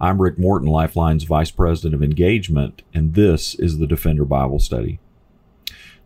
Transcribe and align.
I'm 0.00 0.20
Rick 0.20 0.38
Morton, 0.38 0.68
Lifeline's 0.68 1.22
Vice 1.22 1.52
President 1.52 1.94
of 1.94 2.02
Engagement, 2.02 2.82
and 2.92 3.14
this 3.14 3.54
is 3.54 3.78
the 3.78 3.86
Defender 3.86 4.24
Bible 4.24 4.58
Study. 4.58 4.98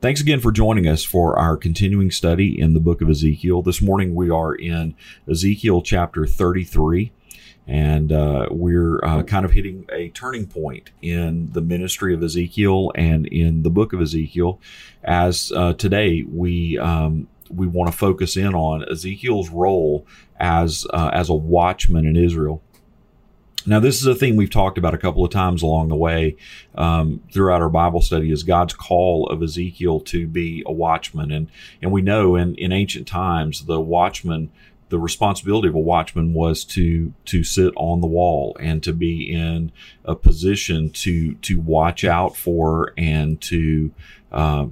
Thanks 0.02 0.20
again 0.20 0.40
for 0.40 0.52
joining 0.52 0.86
us 0.86 1.04
for 1.04 1.38
our 1.38 1.56
continuing 1.56 2.10
study 2.10 2.60
in 2.60 2.74
the 2.74 2.80
book 2.80 3.00
of 3.00 3.08
Ezekiel. 3.08 3.62
This 3.62 3.80
morning 3.80 4.14
we 4.14 4.28
are 4.28 4.54
in 4.54 4.94
Ezekiel 5.28 5.80
chapter 5.80 6.26
33, 6.26 7.12
and 7.66 8.12
uh, 8.12 8.48
we're 8.50 9.02
uh, 9.02 9.22
kind 9.22 9.46
of 9.46 9.52
hitting 9.52 9.86
a 9.90 10.10
turning 10.10 10.46
point 10.46 10.90
in 11.00 11.50
the 11.52 11.62
ministry 11.62 12.12
of 12.12 12.22
Ezekiel 12.22 12.92
and 12.94 13.26
in 13.26 13.62
the 13.62 13.70
book 13.70 13.94
of 13.94 14.02
Ezekiel. 14.02 14.60
As 15.02 15.50
uh, 15.56 15.72
today 15.72 16.24
we 16.28 16.76
um, 16.76 17.26
we 17.50 17.66
want 17.66 17.90
to 17.90 17.96
focus 17.96 18.36
in 18.36 18.54
on 18.54 18.84
Ezekiel's 18.90 19.48
role 19.48 20.06
as 20.38 20.86
uh, 20.92 21.10
as 21.14 21.30
a 21.30 21.34
watchman 21.34 22.06
in 22.06 22.16
Israel. 22.16 22.62
Now, 23.66 23.80
this 23.80 24.00
is 24.00 24.06
a 24.06 24.14
thing 24.14 24.36
we've 24.36 24.50
talked 24.50 24.78
about 24.78 24.94
a 24.94 24.98
couple 24.98 25.24
of 25.24 25.30
times 25.30 25.62
along 25.62 25.88
the 25.88 25.96
way 25.96 26.36
um, 26.76 27.22
throughout 27.32 27.60
our 27.60 27.68
Bible 27.68 28.00
study 28.00 28.30
is 28.30 28.42
God's 28.42 28.72
call 28.72 29.26
of 29.28 29.42
Ezekiel 29.42 30.00
to 30.00 30.26
be 30.26 30.62
a 30.64 30.72
watchman. 30.72 31.30
And, 31.32 31.50
and 31.82 31.92
we 31.92 32.00
know 32.00 32.36
in, 32.36 32.54
in 32.54 32.72
ancient 32.72 33.08
times, 33.08 33.64
the 33.66 33.80
watchman, 33.80 34.50
the 34.90 34.98
responsibility 34.98 35.68
of 35.68 35.74
a 35.74 35.80
watchman 35.80 36.34
was 36.34 36.64
to, 36.64 37.12
to 37.26 37.42
sit 37.42 37.74
on 37.76 38.00
the 38.00 38.06
wall 38.06 38.56
and 38.60 38.82
to 38.84 38.92
be 38.92 39.30
in 39.30 39.72
a 40.04 40.14
position 40.14 40.90
to, 40.90 41.34
to 41.34 41.60
watch 41.60 42.04
out 42.04 42.36
for 42.36 42.94
and 42.96 43.40
to, 43.42 43.92
uh, 44.30 44.66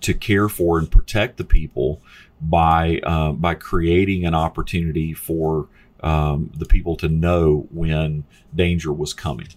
to 0.00 0.14
care 0.14 0.48
for 0.48 0.78
and 0.78 0.90
protect 0.90 1.36
the 1.36 1.44
people 1.44 2.00
by, 2.40 3.00
uh, 3.04 3.32
by 3.32 3.54
creating 3.54 4.24
an 4.24 4.34
opportunity 4.34 5.12
for, 5.12 5.68
um, 6.02 6.50
the 6.56 6.66
people 6.66 6.96
to 6.96 7.08
know 7.08 7.66
when 7.70 8.24
danger 8.54 8.92
was 8.92 9.12
coming. 9.14 9.48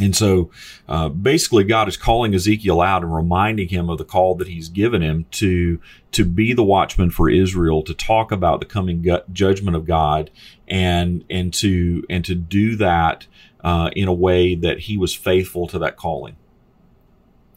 And 0.00 0.16
so 0.16 0.50
uh, 0.88 1.08
basically, 1.10 1.64
God 1.64 1.88
is 1.88 1.96
calling 1.96 2.34
Ezekiel 2.34 2.80
out 2.80 3.02
and 3.02 3.14
reminding 3.14 3.68
him 3.68 3.90
of 3.90 3.98
the 3.98 4.04
call 4.04 4.34
that 4.36 4.48
he's 4.48 4.68
given 4.68 5.02
him 5.02 5.26
to, 5.32 5.80
to 6.12 6.24
be 6.24 6.52
the 6.52 6.64
watchman 6.64 7.10
for 7.10 7.28
Israel, 7.28 7.82
to 7.82 7.94
talk 7.94 8.32
about 8.32 8.60
the 8.60 8.66
coming 8.66 9.06
judgment 9.32 9.76
of 9.76 9.86
God 9.86 10.30
and, 10.66 11.24
and 11.28 11.52
to, 11.54 12.04
and 12.08 12.24
to 12.24 12.34
do 12.34 12.76
that 12.76 13.26
uh, 13.62 13.90
in 13.94 14.08
a 14.08 14.12
way 14.12 14.54
that 14.54 14.80
he 14.80 14.96
was 14.96 15.14
faithful 15.14 15.66
to 15.68 15.78
that 15.80 15.96
calling. 15.96 16.36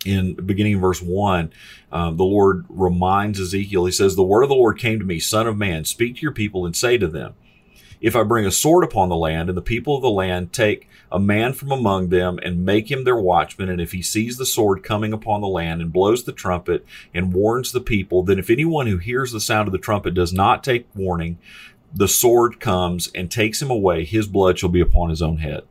In 0.05 0.33
beginning 0.33 0.73
in 0.73 0.81
verse 0.81 1.01
one, 1.01 1.53
uh, 1.89 2.11
the 2.11 2.25
Lord 2.25 2.65
reminds 2.67 3.39
Ezekiel, 3.39 3.85
he 3.85 3.91
says, 3.93 4.17
The 4.17 4.23
word 4.23 4.43
of 4.43 4.49
the 4.49 4.55
Lord 4.55 4.77
came 4.77 4.99
to 4.99 5.05
me, 5.05 5.19
son 5.19 5.47
of 5.47 5.57
man, 5.57 5.85
speak 5.85 6.15
to 6.15 6.21
your 6.21 6.33
people 6.33 6.65
and 6.65 6.75
say 6.75 6.97
to 6.97 7.07
them, 7.07 7.35
if 8.03 8.17
I 8.17 8.23
bring 8.23 8.45
a 8.45 8.51
sword 8.51 8.83
upon 8.83 9.07
the 9.07 9.15
land, 9.15 9.47
and 9.47 9.57
the 9.57 9.61
people 9.61 9.95
of 9.95 10.01
the 10.01 10.09
land 10.09 10.51
take 10.51 10.89
a 11.09 11.19
man 11.19 11.53
from 11.53 11.71
among 11.71 12.09
them 12.09 12.37
and 12.43 12.65
make 12.65 12.91
him 12.91 13.05
their 13.05 13.15
watchman, 13.15 13.69
and 13.69 13.79
if 13.79 13.93
he 13.93 14.01
sees 14.01 14.35
the 14.35 14.45
sword 14.45 14.83
coming 14.83 15.13
upon 15.13 15.39
the 15.39 15.47
land 15.47 15.81
and 15.81 15.93
blows 15.93 16.25
the 16.25 16.33
trumpet 16.33 16.85
and 17.13 17.33
warns 17.33 17.71
the 17.71 17.79
people, 17.79 18.21
then 18.21 18.37
if 18.37 18.49
anyone 18.49 18.87
who 18.87 18.97
hears 18.97 19.31
the 19.31 19.39
sound 19.39 19.69
of 19.69 19.71
the 19.71 19.77
trumpet 19.77 20.13
does 20.13 20.33
not 20.33 20.65
take 20.65 20.85
warning, 20.93 21.37
the 21.95 22.09
sword 22.09 22.59
comes 22.59 23.09
and 23.15 23.31
takes 23.31 23.61
him 23.61 23.71
away, 23.71 24.03
his 24.03 24.27
blood 24.27 24.59
shall 24.59 24.69
be 24.69 24.81
upon 24.81 25.09
his 25.09 25.21
own 25.21 25.37
head. 25.37 25.63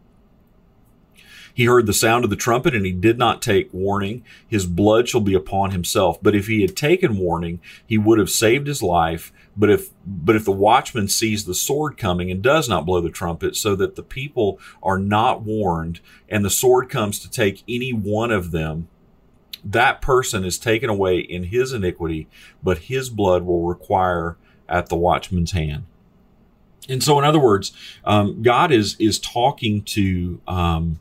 He 1.54 1.64
heard 1.66 1.86
the 1.86 1.92
sound 1.92 2.24
of 2.24 2.30
the 2.30 2.36
trumpet 2.36 2.74
and 2.74 2.86
he 2.86 2.92
did 2.92 3.18
not 3.18 3.42
take 3.42 3.72
warning. 3.72 4.24
His 4.48 4.66
blood 4.66 5.08
shall 5.08 5.20
be 5.20 5.34
upon 5.34 5.72
himself. 5.72 6.22
But 6.22 6.34
if 6.34 6.46
he 6.46 6.62
had 6.62 6.76
taken 6.76 7.18
warning, 7.18 7.60
he 7.86 7.98
would 7.98 8.18
have 8.18 8.30
saved 8.30 8.66
his 8.66 8.82
life. 8.82 9.32
But 9.56 9.70
if, 9.70 9.90
but 10.06 10.34
if 10.34 10.44
the 10.44 10.52
watchman 10.52 11.08
sees 11.08 11.44
the 11.44 11.54
sword 11.54 11.98
coming 11.98 12.30
and 12.30 12.42
does 12.42 12.68
not 12.68 12.86
blow 12.86 13.00
the 13.00 13.10
trumpet 13.10 13.54
so 13.54 13.76
that 13.76 13.96
the 13.96 14.02
people 14.02 14.58
are 14.82 14.98
not 14.98 15.42
warned 15.42 16.00
and 16.28 16.44
the 16.44 16.50
sword 16.50 16.88
comes 16.88 17.18
to 17.20 17.30
take 17.30 17.62
any 17.68 17.92
one 17.92 18.30
of 18.30 18.50
them, 18.50 18.88
that 19.64 20.00
person 20.00 20.44
is 20.44 20.58
taken 20.58 20.90
away 20.90 21.18
in 21.18 21.44
his 21.44 21.72
iniquity, 21.72 22.28
but 22.62 22.78
his 22.78 23.10
blood 23.10 23.44
will 23.44 23.64
require 23.64 24.36
at 24.68 24.88
the 24.88 24.96
watchman's 24.96 25.52
hand. 25.52 25.84
And 26.88 27.02
so, 27.02 27.18
in 27.18 27.24
other 27.24 27.38
words, 27.38 27.72
um, 28.04 28.42
God 28.42 28.72
is 28.72 28.96
is 28.98 29.20
talking 29.20 29.82
to 29.82 30.40
um, 30.48 30.98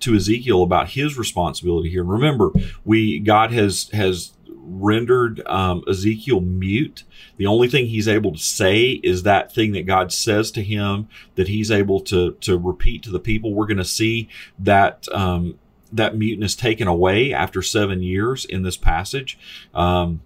to 0.00 0.16
Ezekiel 0.16 0.62
about 0.62 0.90
his 0.90 1.16
responsibility 1.16 1.90
here. 1.90 2.02
Remember, 2.02 2.50
we 2.84 3.20
God 3.20 3.52
has 3.52 3.88
has 3.92 4.32
rendered 4.80 5.46
um, 5.46 5.82
Ezekiel 5.88 6.40
mute. 6.40 7.04
The 7.36 7.46
only 7.46 7.68
thing 7.68 7.86
he's 7.86 8.08
able 8.08 8.32
to 8.32 8.38
say 8.38 9.00
is 9.02 9.22
that 9.22 9.54
thing 9.54 9.72
that 9.72 9.86
God 9.86 10.12
says 10.12 10.50
to 10.52 10.62
him 10.62 11.08
that 11.34 11.48
he's 11.48 11.70
able 11.70 12.00
to 12.00 12.32
to 12.40 12.58
repeat 12.58 13.02
to 13.04 13.10
the 13.10 13.20
people. 13.20 13.54
We're 13.54 13.66
going 13.66 13.76
to 13.78 13.84
see 13.84 14.28
that 14.58 15.06
um, 15.12 15.58
that 15.92 16.16
muteness 16.16 16.54
taken 16.56 16.88
away 16.88 17.32
after 17.32 17.62
seven 17.62 18.02
years 18.02 18.44
in 18.44 18.62
this 18.62 18.76
passage. 18.76 19.38
Um, 19.74 20.22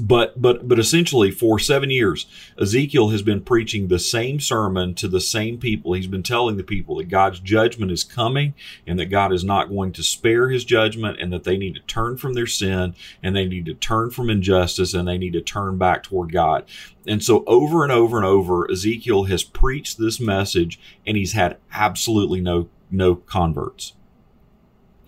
but 0.00 0.40
but 0.40 0.66
but 0.66 0.78
essentially 0.78 1.30
for 1.30 1.58
seven 1.58 1.90
years 1.90 2.26
ezekiel 2.58 3.10
has 3.10 3.22
been 3.22 3.40
preaching 3.40 3.88
the 3.88 3.98
same 3.98 4.40
sermon 4.40 4.94
to 4.94 5.08
the 5.08 5.20
same 5.20 5.58
people. 5.58 5.92
He's 5.92 6.06
been 6.06 6.22
telling 6.22 6.56
the 6.56 6.64
people 6.64 6.96
that 6.96 7.08
god's 7.08 7.40
judgment 7.40 7.92
is 7.92 8.02
coming 8.02 8.54
and 8.86 8.98
that 8.98 9.06
god 9.06 9.32
is 9.32 9.44
not 9.44 9.68
going 9.68 9.92
to 9.92 10.02
spare 10.02 10.48
his 10.48 10.64
judgment 10.64 11.20
and 11.20 11.32
that 11.32 11.44
they 11.44 11.56
need 11.56 11.74
to 11.74 11.80
turn 11.80 12.16
from 12.16 12.34
their 12.34 12.46
sin 12.46 12.94
and 13.22 13.36
they 13.36 13.46
need 13.46 13.66
to 13.66 13.74
turn 13.74 14.10
from 14.10 14.30
injustice 14.30 14.94
and 14.94 15.06
they 15.06 15.18
need 15.18 15.34
to 15.34 15.40
turn 15.40 15.78
back 15.78 16.02
toward 16.02 16.32
god. 16.32 16.64
And 17.06 17.22
so 17.22 17.44
over 17.46 17.82
and 17.82 17.92
over 17.92 18.16
and 18.16 18.26
over 18.26 18.70
ezekiel 18.70 19.24
has 19.24 19.42
preached 19.42 19.98
this 19.98 20.20
message 20.20 20.80
and 21.06 21.16
he's 21.16 21.32
had 21.32 21.58
absolutely 21.72 22.40
no 22.40 22.68
no 22.90 23.14
converts 23.14 23.92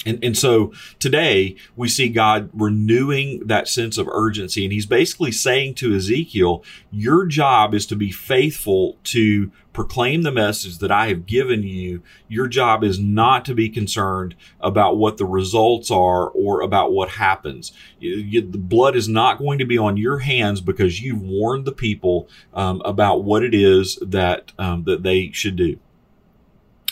and, 0.05 0.23
and 0.23 0.37
so 0.37 0.73
today 0.99 1.57
we 1.77 1.89
see 1.89 2.09
God 2.09 2.51
renewing 2.53 3.47
that 3.47 3.69
sense 3.69 3.99
of 3.99 4.09
urgency. 4.09 4.65
And 4.65 4.73
he's 4.73 4.87
basically 4.87 5.33
saying 5.33 5.75
to 5.77 5.95
Ezekiel, 5.95 6.65
your 6.91 7.27
job 7.27 7.75
is 7.75 7.87
to 7.87 7.97
be 7.97 8.11
faithful 8.11 8.99
to 9.05 9.53
proclaim 9.73 10.23
the 10.23 10.33
message 10.33 10.79
that 10.79 10.91
I 10.91 11.09
have 11.09 11.25
given 11.25 11.63
you. 11.63 12.03
Your 12.29 12.47
job 12.47 12.85
is 12.85 12.99
not 12.99 13.45
to 13.47 13.55
be 13.55 13.69
concerned 13.69 14.35
about 14.61 14.99
what 14.99 15.17
the 15.17 15.25
results 15.25 15.91
are 15.91 16.29
or 16.29 16.61
about 16.61 16.93
what 16.93 17.11
happens. 17.11 17.73
the 18.01 18.43
blood 18.43 18.97
is 18.97 19.09
not 19.09 19.39
going 19.39 19.59
to 19.59 19.65
be 19.65 19.79
on 19.79 19.97
your 19.97 20.19
hands 20.19 20.61
because 20.61 21.01
you've 21.01 21.23
warned 21.23 21.65
the 21.65 21.73
people 21.73 22.29
um, 22.53 22.83
about 22.85 23.25
what 23.25 23.43
it 23.43 23.55
is 23.55 23.99
that 24.03 24.53
um, 24.59 24.85
that 24.85 25.03
they 25.03 25.31
should 25.33 25.57
do. 25.57 25.79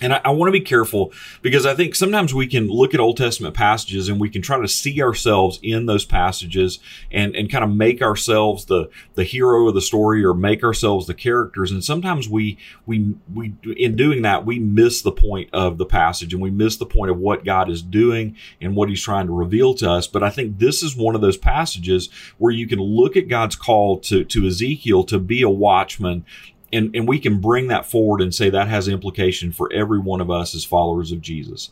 And 0.00 0.15
I, 0.15 0.21
I 0.25 0.31
want 0.31 0.49
to 0.49 0.53
be 0.53 0.65
careful 0.65 1.12
because 1.43 1.66
I 1.66 1.75
think 1.75 1.94
sometimes 1.94 2.34
we 2.34 2.47
can 2.47 2.69
look 2.69 2.94
at 2.94 3.00
Old 3.00 3.16
Testament 3.16 3.55
passages 3.55 4.09
and 4.09 4.21
we 4.21 4.31
can 4.31 4.43
try 4.43 4.61
to 4.61 4.69
see 4.69 5.03
ourselves 5.03 5.59
in 5.62 5.87
those 5.87 6.05
passages 6.05 6.78
and, 7.11 7.34
and 7.37 7.50
kind 7.50 7.65
of 7.65 7.71
make 7.71 8.03
ourselves 8.03 8.65
the, 8.66 8.91
the 9.15 9.25
hero 9.25 9.69
of 9.69 9.75
the 9.75 9.81
story 9.81 10.25
or 10.25 10.34
make 10.34 10.65
ourselves 10.65 11.06
the 11.06 11.15
characters. 11.15 11.71
And 11.71 11.84
sometimes 11.84 12.28
we, 12.28 12.59
we, 12.87 13.15
we, 13.33 13.55
in 13.77 13.97
doing 13.97 14.22
that, 14.22 14.47
we 14.47 14.59
miss 14.59 15.03
the 15.03 15.12
point 15.12 15.50
of 15.53 15.78
the 15.78 15.87
passage 15.87 16.32
and 16.32 16.43
we 16.43 16.50
miss 16.50 16.76
the 16.76 16.87
point 16.87 17.11
of 17.11 17.19
what 17.19 17.44
God 17.44 17.70
is 17.70 17.82
doing 17.82 18.37
and 18.61 18.75
what 18.75 18.88
he's 18.88 19.03
trying 19.03 19.26
to 19.26 19.32
reveal 19.32 19.75
to 19.75 19.91
us. 19.91 20.06
But 20.06 20.23
I 20.23 20.31
think 20.31 20.58
this 20.58 20.82
is 20.82 20.96
one 20.96 21.14
of 21.14 21.20
those 21.20 21.37
passages 21.37 22.08
where 22.38 22.53
you 22.53 22.67
can 22.67 22.81
look 22.81 23.17
at 23.17 23.29
God's 23.29 23.56
call 23.56 23.99
to, 24.00 24.25
to 24.25 24.46
Ezekiel 24.46 25.05
to 25.05 25.19
be 25.19 25.43
a 25.43 25.50
watchman 25.50 26.25
and, 26.72 26.94
and 26.94 27.08
we 27.08 27.19
can 27.19 27.40
bring 27.40 27.69
that 27.69 27.87
forward 27.87 28.20
and 28.20 28.34
say 28.34 28.50
that 28.50 28.69
has 28.69 28.88
implication 28.88 29.52
for 29.52 29.72
every 29.72 29.99
one 29.99 30.20
of 30.20 30.31
us 30.31 30.55
as 30.55 30.64
followers 30.64 31.12
of 31.12 31.20
Jesus. 31.20 31.70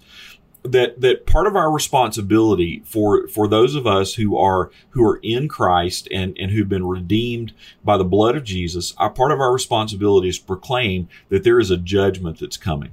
That 0.65 1.00
that 1.00 1.25
part 1.25 1.47
of 1.47 1.55
our 1.55 1.71
responsibility 1.71 2.83
for 2.85 3.29
for 3.29 3.47
those 3.47 3.77
of 3.77 3.87
us 3.87 4.15
who 4.15 4.37
are 4.37 4.71
who 4.91 5.05
are 5.05 5.21
in 5.23 5.49
Christ 5.49 6.09
and 6.11 6.37
and 6.39 6.50
who've 6.50 6.69
been 6.69 6.87
redeemed 6.87 7.53
by 7.85 7.97
the 7.97 8.05
blood 8.05 8.37
of 8.37 8.43
Jesus, 8.43 8.93
our 8.99 9.09
part 9.09 9.31
of 9.31 9.39
our 9.41 9.53
responsibility 9.53 10.29
is 10.29 10.39
proclaim 10.39 11.09
that 11.29 11.45
there 11.45 11.61
is 11.61 11.71
a 11.71 11.77
judgment 11.77 12.41
that's 12.41 12.56
coming. 12.56 12.91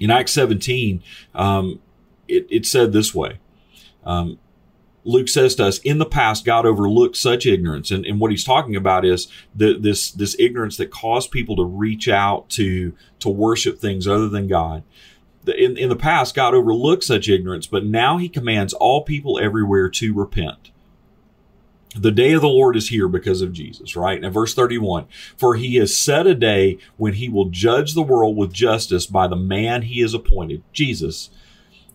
In 0.00 0.10
Acts 0.10 0.32
17, 0.32 1.02
um, 1.34 1.80
it, 2.26 2.46
it 2.50 2.66
said 2.66 2.92
this 2.92 3.14
way. 3.14 3.38
Um, 4.04 4.38
Luke 5.04 5.28
says 5.28 5.54
to 5.54 5.66
us, 5.66 5.78
in 5.78 5.98
the 5.98 6.06
past, 6.06 6.44
God 6.44 6.66
overlooked 6.66 7.16
such 7.16 7.46
ignorance. 7.46 7.90
And, 7.90 8.04
and 8.04 8.20
what 8.20 8.30
he's 8.30 8.44
talking 8.44 8.76
about 8.76 9.04
is 9.04 9.28
the, 9.54 9.78
this, 9.78 10.10
this 10.10 10.36
ignorance 10.38 10.76
that 10.76 10.90
caused 10.90 11.30
people 11.30 11.56
to 11.56 11.64
reach 11.64 12.08
out 12.08 12.48
to, 12.50 12.94
to 13.20 13.28
worship 13.28 13.78
things 13.78 14.06
other 14.06 14.28
than 14.28 14.46
God. 14.46 14.82
in, 15.46 15.76
in 15.76 15.88
the 15.88 15.96
past, 15.96 16.34
God 16.34 16.54
overlooked 16.54 17.04
such 17.04 17.28
ignorance, 17.28 17.66
but 17.66 17.84
now 17.84 18.18
he 18.18 18.28
commands 18.28 18.74
all 18.74 19.02
people 19.02 19.38
everywhere 19.38 19.88
to 19.90 20.12
repent. 20.12 20.70
The 21.96 22.12
day 22.12 22.32
of 22.32 22.40
the 22.40 22.48
Lord 22.48 22.76
is 22.76 22.90
here 22.90 23.08
because 23.08 23.42
of 23.42 23.52
Jesus, 23.52 23.96
right? 23.96 24.20
Now, 24.20 24.30
verse 24.30 24.54
31 24.54 25.06
For 25.36 25.56
he 25.56 25.74
has 25.76 25.96
set 25.96 26.24
a 26.24 26.36
day 26.36 26.78
when 26.98 27.14
he 27.14 27.28
will 27.28 27.46
judge 27.46 27.94
the 27.94 28.02
world 28.02 28.36
with 28.36 28.52
justice 28.52 29.06
by 29.06 29.26
the 29.26 29.34
man 29.34 29.82
he 29.82 30.00
has 30.02 30.14
appointed, 30.14 30.62
Jesus 30.72 31.30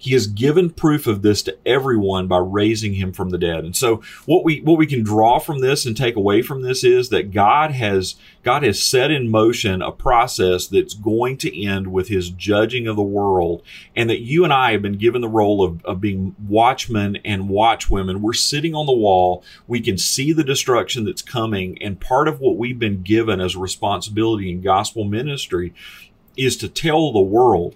he 0.06 0.14
has 0.14 0.28
given 0.28 0.70
proof 0.70 1.08
of 1.08 1.24
this 1.24 1.42
to 1.42 1.58
everyone 1.66 2.28
by 2.28 2.38
raising 2.38 2.94
him 2.94 3.12
from 3.12 3.32
the 3.32 3.40
dead. 3.40 3.64
And 3.64 3.76
so 3.76 4.04
what 4.28 4.44
we 4.44 4.62
what 4.62 4.78
we 4.78 4.86
can 4.86 5.02
draw 5.02 5.40
from 5.40 5.62
this 5.62 5.84
and 5.84 5.98
take 5.98 6.16
away 6.16 6.44
from 6.44 6.62
this 6.62 6.84
is 6.84 7.10
that 7.10 7.32
God 7.32 7.72
has 7.72 8.14
God 8.44 8.62
has 8.62 8.80
set 8.80 9.10
in 9.10 9.32
motion 9.32 9.82
a 9.82 9.92
process 9.92 10.68
that's 10.68 10.94
going 10.94 11.38
to 11.38 11.66
end 11.66 11.88
with 11.88 12.08
his 12.10 12.30
judging 12.30 12.88
of 12.88 12.96
the 12.96 13.02
world 13.02 13.64
and 13.96 14.08
that 14.12 14.22
you 14.22 14.44
and 14.44 14.54
I 14.54 14.74
have 14.74 14.84
been 14.84 15.00
given 15.00 15.22
the 15.22 15.28
role 15.28 15.64
of, 15.64 15.84
of 15.84 16.02
being 16.02 16.36
watchmen 16.48 17.18
and 17.26 17.50
watchwomen. 17.50 18.22
We're 18.22 18.34
sitting 18.34 18.76
on 18.76 18.86
the 18.86 18.94
wall. 18.94 19.44
We 19.66 19.82
can 19.82 19.98
see 19.98 20.32
the 20.34 20.44
destruction 20.44 21.06
that's 21.06 21.24
coming. 21.24 21.82
And 21.82 22.00
part 22.00 22.28
of 22.28 22.40
what 22.40 22.58
we've 22.58 22.78
been 22.78 23.02
given 23.02 23.42
as 23.42 23.58
responsibility 23.58 24.52
in 24.52 24.62
gospel 24.62 25.04
ministry 25.04 25.74
is 26.38 26.58
to 26.58 26.70
tell 26.70 27.12
the 27.12 27.22
world 27.22 27.76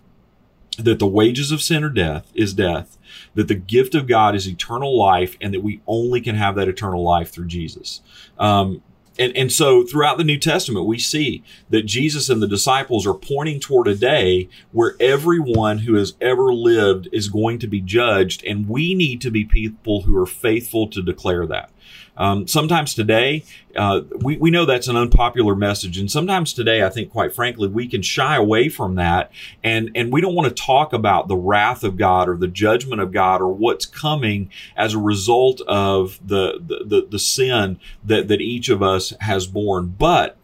that 0.86 1.00
the 1.00 1.08
wages 1.08 1.52
of 1.52 1.62
sin 1.62 1.84
are 1.84 1.90
death 1.90 2.32
is 2.34 2.54
death, 2.54 2.98
that 3.36 3.48
the 3.48 3.56
gift 3.56 3.96
of 3.96 4.08
God 4.08 4.36
is 4.36 4.48
eternal 4.48 4.98
life, 4.98 5.38
and 5.42 5.54
that 5.54 5.64
we 5.64 5.82
only 5.88 6.22
can 6.22 6.36
have 6.36 6.56
that 6.56 6.68
eternal 6.68 7.04
life 7.04 7.32
through 7.32 7.48
Jesus. 7.48 8.02
Um, 8.38 8.82
and, 9.20 9.36
and 9.36 9.52
so 9.52 9.84
throughout 9.84 10.18
the 10.18 10.24
New 10.24 10.40
Testament, 10.40 10.86
we 10.86 10.98
see 10.98 11.44
that 11.70 11.86
Jesus 11.86 12.30
and 12.30 12.42
the 12.42 12.48
disciples 12.48 13.06
are 13.06 13.14
pointing 13.14 13.60
toward 13.60 13.90
a 13.90 13.96
day 13.96 14.48
where 14.72 14.96
everyone 15.00 15.80
who 15.80 15.96
has 15.96 16.16
ever 16.22 16.54
lived 16.54 17.10
is 17.12 17.28
going 17.28 17.60
to 17.60 17.68
be 17.68 17.82
judged. 17.82 18.46
And 18.46 18.70
we 18.70 18.94
need 18.96 19.20
to 19.22 19.30
be 19.30 19.44
people 19.44 20.04
who 20.04 20.18
are 20.18 20.26
faithful 20.26 20.88
to 20.88 21.02
declare 21.02 21.46
that. 21.48 21.70
Um, 22.20 22.48
sometimes 22.48 22.94
today, 22.94 23.46
uh, 23.76 24.02
we, 24.18 24.38
we 24.38 24.52
know 24.52 24.66
that's 24.66 24.90
an 24.90 24.98
unpopular 24.98 25.56
message. 25.56 25.98
And 25.98 26.12
sometimes 26.12 26.54
today, 26.54 26.84
I 26.84 26.90
think, 26.90 27.12
quite 27.12 27.34
frankly, 27.34 27.70
we 27.70 27.88
can 27.88 28.02
shy 28.02 28.36
away 28.36 28.68
from 28.68 28.96
that. 28.96 29.32
And, 29.64 29.90
and 29.96 30.12
we 30.12 30.20
don't 30.20 30.36
want 30.36 30.50
to 30.50 30.64
talk 30.64 30.92
about 30.92 31.30
the 31.30 31.38
wrath 31.38 31.84
of 31.84 31.96
God 31.96 32.28
or 32.28 32.36
the 32.36 32.48
judgment 32.48 33.02
of 33.02 33.14
God 33.14 33.42
or 33.42 33.54
what's 33.54 33.86
coming 33.86 34.52
as 34.76 34.94
a 34.94 35.00
result 35.00 35.62
of 35.62 36.20
the, 36.26 36.60
the, 36.60 36.84
the, 36.86 37.08
the 37.10 37.20
sin 37.20 37.80
that, 38.04 38.28
that 38.28 38.42
each 38.42 38.68
of 38.68 38.84
us 38.84 39.14
has 39.22 39.48
borne. 39.48 39.96
But 39.98 40.36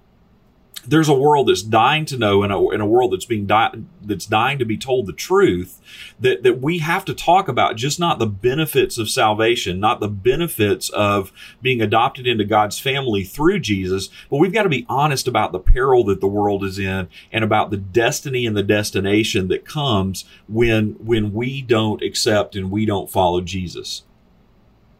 there's 0.87 1.09
a 1.09 1.13
world 1.13 1.47
that's 1.47 1.61
dying 1.61 2.05
to 2.05 2.17
know 2.17 2.43
in 2.43 2.51
a, 2.51 2.69
in 2.69 2.81
a 2.81 2.85
world 2.85 3.13
that's 3.13 3.25
being 3.25 3.45
di- 3.45 3.83
that's 4.01 4.25
dying 4.25 4.59
to 4.59 4.65
be 4.65 4.77
told 4.77 5.05
the 5.05 5.13
truth 5.13 5.81
that, 6.19 6.43
that 6.43 6.61
we 6.61 6.79
have 6.79 7.05
to 7.05 7.13
talk 7.13 7.47
about 7.47 7.75
just 7.75 7.99
not 7.99 8.19
the 8.19 8.27
benefits 8.27 8.97
of 8.97 9.09
salvation, 9.09 9.79
not 9.79 9.99
the 9.99 10.07
benefits 10.07 10.89
of 10.89 11.31
being 11.61 11.81
adopted 11.81 12.27
into 12.27 12.43
God's 12.43 12.79
family 12.79 13.23
through 13.23 13.59
Jesus, 13.59 14.09
but 14.29 14.37
we've 14.37 14.53
got 14.53 14.63
to 14.63 14.69
be 14.69 14.85
honest 14.87 15.27
about 15.27 15.51
the 15.51 15.59
peril 15.59 16.03
that 16.05 16.21
the 16.21 16.27
world 16.27 16.63
is 16.63 16.79
in 16.79 17.07
and 17.31 17.43
about 17.43 17.71
the 17.71 17.77
destiny 17.77 18.45
and 18.45 18.55
the 18.55 18.63
destination 18.63 19.47
that 19.47 19.65
comes 19.65 20.25
when, 20.47 20.91
when 20.99 21.33
we 21.33 21.61
don't 21.61 22.01
accept 22.01 22.55
and 22.55 22.71
we 22.71 22.85
don't 22.85 23.09
follow 23.09 23.41
Jesus. 23.41 24.03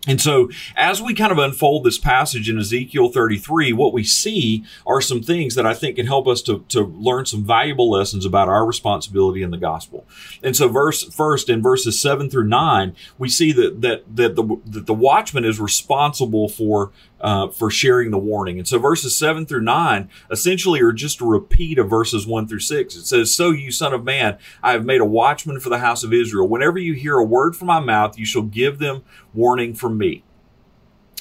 And 0.07 0.21
so, 0.21 0.49
as 0.75 1.01
we 1.01 1.13
kind 1.13 1.31
of 1.31 1.37
unfold 1.37 1.83
this 1.83 1.97
passage 1.97 2.49
in 2.49 2.59
Ezekiel 2.59 3.11
33, 3.11 3.73
what 3.73 3.93
we 3.93 4.03
see 4.03 4.63
are 4.85 5.01
some 5.01 5.21
things 5.21 5.55
that 5.55 5.65
I 5.65 5.73
think 5.73 5.95
can 5.95 6.07
help 6.07 6.27
us 6.27 6.41
to, 6.43 6.63
to 6.69 6.83
learn 6.83 7.25
some 7.25 7.43
valuable 7.43 7.89
lessons 7.89 8.25
about 8.25 8.49
our 8.49 8.65
responsibility 8.65 9.41
in 9.41 9.51
the 9.51 9.57
gospel. 9.57 10.05
And 10.43 10.55
so, 10.55 10.67
verse 10.67 11.03
first 11.03 11.49
in 11.49 11.61
verses 11.61 11.99
seven 11.99 12.29
through 12.29 12.47
nine, 12.47 12.95
we 13.17 13.29
see 13.29 13.51
that 13.53 13.81
that 13.81 14.03
that 14.15 14.35
the 14.35 14.61
that 14.65 14.85
the 14.85 14.93
watchman 14.93 15.45
is 15.45 15.59
responsible 15.59 16.49
for 16.49 16.91
uh, 17.25 17.47
for 17.47 17.71
sharing 17.71 18.11
the 18.11 18.19
warning. 18.19 18.59
And 18.59 18.67
so 18.67 18.77
verses 18.77 19.17
seven 19.17 19.47
through 19.47 19.63
nine 19.63 20.09
essentially 20.29 20.79
are 20.81 20.93
just 20.93 21.21
a 21.21 21.25
repeat 21.25 21.79
of 21.79 21.89
verses 21.89 22.27
one 22.27 22.47
through 22.47 22.59
six. 22.59 22.95
It 22.95 23.07
says, 23.07 23.33
So 23.33 23.49
you 23.49 23.71
son 23.71 23.93
of 23.93 24.03
man, 24.03 24.37
I 24.61 24.73
have 24.73 24.85
made 24.85 25.01
a 25.01 25.05
watchman 25.05 25.59
for 25.59 25.69
the 25.69 25.79
house 25.79 26.03
of 26.03 26.13
Israel. 26.13 26.47
Whenever 26.47 26.77
you 26.77 26.93
hear 26.93 27.17
a 27.17 27.25
word 27.25 27.55
from 27.55 27.65
my 27.65 27.79
mouth, 27.79 28.19
you 28.19 28.27
shall 28.27 28.43
give 28.43 28.77
them 28.77 29.03
warning 29.33 29.73
from 29.73 29.97
me. 29.97 30.23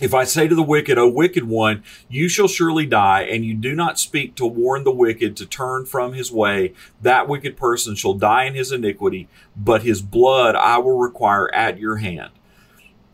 If 0.03 0.13
I 0.13 0.25
say 0.25 0.47
to 0.47 0.55
the 0.55 0.63
wicked, 0.63 0.99
O 0.99 1.09
wicked 1.09 1.45
one, 1.45 1.83
you 2.11 2.29
shall 2.29 2.49
surely 2.49 2.85
die, 2.85 3.23
and 3.23 3.43
you 3.43 3.55
do 3.55 3.75
not 3.75 3.99
speak 3.99 4.35
to 4.35 4.47
warn 4.47 4.85
the 4.85 4.93
wicked 4.93 5.39
to 5.39 5.47
turn 5.47 5.87
from 5.87 6.13
his 6.13 6.31
way, 6.31 6.75
that 7.01 7.29
wicked 7.29 7.57
person 7.57 7.95
shall 7.95 8.13
die 8.13 8.45
in 8.45 8.55
his 8.55 8.73
iniquity, 8.73 9.27
but 9.57 9.85
his 9.85 10.03
blood 10.03 10.55
I 10.55 10.77
will 10.79 10.99
require 10.99 11.49
at 11.55 11.79
your 11.79 11.97
hand. 11.97 12.33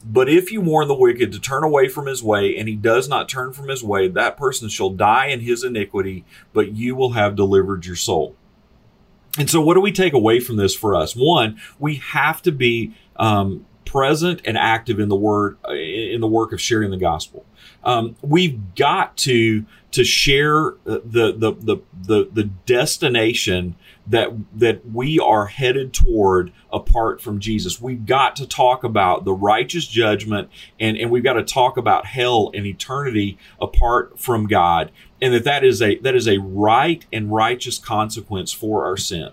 But 0.05 0.29
if 0.29 0.50
you 0.50 0.61
warn 0.61 0.88
the 0.88 0.94
wicked 0.94 1.32
to 1.32 1.41
turn 1.41 1.62
away 1.62 1.88
from 1.88 2.06
his 2.06 2.23
way, 2.23 2.56
and 2.56 2.69
he 2.69 2.75
does 2.75 3.08
not 3.08 3.29
turn 3.29 3.52
from 3.52 3.69
his 3.69 3.85
way, 3.85 4.08
that 4.08 4.37
person 4.37 4.69
shall 4.69 4.91
die 4.91 5.26
in 5.26 5.41
his 5.41 5.62
iniquity, 5.62 6.25
but 6.52 6.73
you 6.73 6.94
will 6.94 7.12
have 7.12 7.37
delivered 7.37 7.85
your 7.85 7.97
soul. 7.97 8.35
And 9.38 9.49
so, 9.49 9.61
what 9.61 9.75
do 9.75 9.81
we 9.81 9.93
take 9.93 10.12
away 10.12 10.41
from 10.41 10.56
this 10.56 10.75
for 10.75 10.94
us? 10.94 11.14
One, 11.14 11.61
we 11.79 11.97
have 11.97 12.43
to 12.43 12.52
be 12.52 12.94
um, 13.17 13.67
present 13.85 14.41
and 14.44 14.56
active 14.56 14.99
in 14.99 15.08
the 15.08 15.17
word 15.17 15.58
in 15.69 16.20
the 16.20 16.26
work 16.26 16.52
of 16.52 16.61
sharing 16.61 16.91
the 16.91 16.97
gospel. 16.97 17.44
Um, 17.85 18.17
we've 18.23 18.75
got 18.75 19.17
to 19.19 19.64
to 19.93 20.05
share 20.05 20.75
the 20.85 21.02
the 21.05 21.55
the 21.58 21.81
the, 22.02 22.29
the 22.32 22.44
destination 22.67 23.76
that 24.10 24.30
that 24.58 24.90
we 24.90 25.18
are 25.18 25.46
headed 25.46 25.92
toward 25.92 26.52
apart 26.72 27.22
from 27.22 27.38
Jesus. 27.38 27.80
We've 27.80 28.04
got 28.04 28.36
to 28.36 28.46
talk 28.46 28.84
about 28.84 29.24
the 29.24 29.32
righteous 29.32 29.86
judgment 29.86 30.50
and, 30.78 30.96
and 30.96 31.10
we've 31.10 31.22
got 31.24 31.34
to 31.34 31.44
talk 31.44 31.76
about 31.76 32.06
hell 32.06 32.50
and 32.52 32.66
eternity 32.66 33.38
apart 33.60 34.18
from 34.18 34.46
God. 34.46 34.90
And 35.22 35.32
that 35.32 35.44
that 35.44 35.64
is 35.64 35.80
a 35.80 35.98
that 35.98 36.16
is 36.16 36.26
a 36.26 36.38
right 36.38 37.06
and 37.12 37.32
righteous 37.32 37.78
consequence 37.78 38.52
for 38.52 38.84
our 38.84 38.96
sin. 38.96 39.30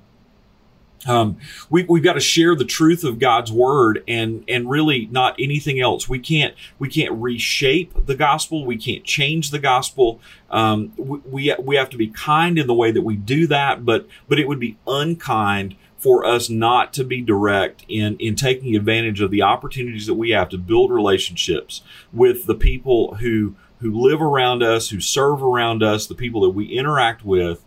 Um, 1.05 1.38
we, 1.69 1.83
we've 1.83 2.03
got 2.03 2.13
to 2.13 2.19
share 2.19 2.55
the 2.55 2.65
truth 2.65 3.03
of 3.03 3.19
God's 3.19 3.51
word 3.51 4.03
and, 4.07 4.44
and 4.47 4.69
really 4.69 5.07
not 5.11 5.35
anything 5.39 5.79
else. 5.79 6.09
We 6.09 6.19
can't, 6.19 6.55
we 6.79 6.89
can't 6.89 7.11
reshape 7.13 8.05
the 8.07 8.15
gospel. 8.15 8.65
We 8.65 8.77
can't 8.77 9.03
change 9.03 9.51
the 9.51 9.59
gospel. 9.59 10.19
Um, 10.49 10.94
we, 10.97 11.19
we, 11.19 11.55
we 11.59 11.75
have 11.75 11.89
to 11.91 11.97
be 11.97 12.07
kind 12.07 12.57
in 12.57 12.67
the 12.67 12.73
way 12.73 12.91
that 12.91 13.03
we 13.03 13.15
do 13.15 13.47
that, 13.47 13.85
but, 13.85 14.07
but 14.27 14.39
it 14.39 14.47
would 14.47 14.59
be 14.59 14.77
unkind 14.88 15.75
for 15.97 16.25
us 16.25 16.49
not 16.49 16.94
to 16.94 17.03
be 17.03 17.21
direct 17.21 17.83
in, 17.88 18.16
in 18.18 18.35
taking 18.35 18.75
advantage 18.75 19.19
of 19.19 19.31
the 19.31 19.42
opportunities 19.42 20.06
that 20.07 20.13
we 20.13 20.30
have 20.30 20.49
to 20.49 20.57
build 20.57 20.92
relationships 20.92 21.81
with 22.13 22.45
the 22.45 22.56
people 22.56 23.16
who, 23.16 23.56
who 23.80 23.92
live 23.92 24.21
around 24.21 24.61
us, 24.61 24.89
who 24.89 24.99
serve 24.99 25.42
around 25.42 25.83
us, 25.83 26.07
the 26.07 26.16
people 26.16 26.42
that 26.42 26.51
we 26.51 26.66
interact 26.66 27.25
with. 27.25 27.63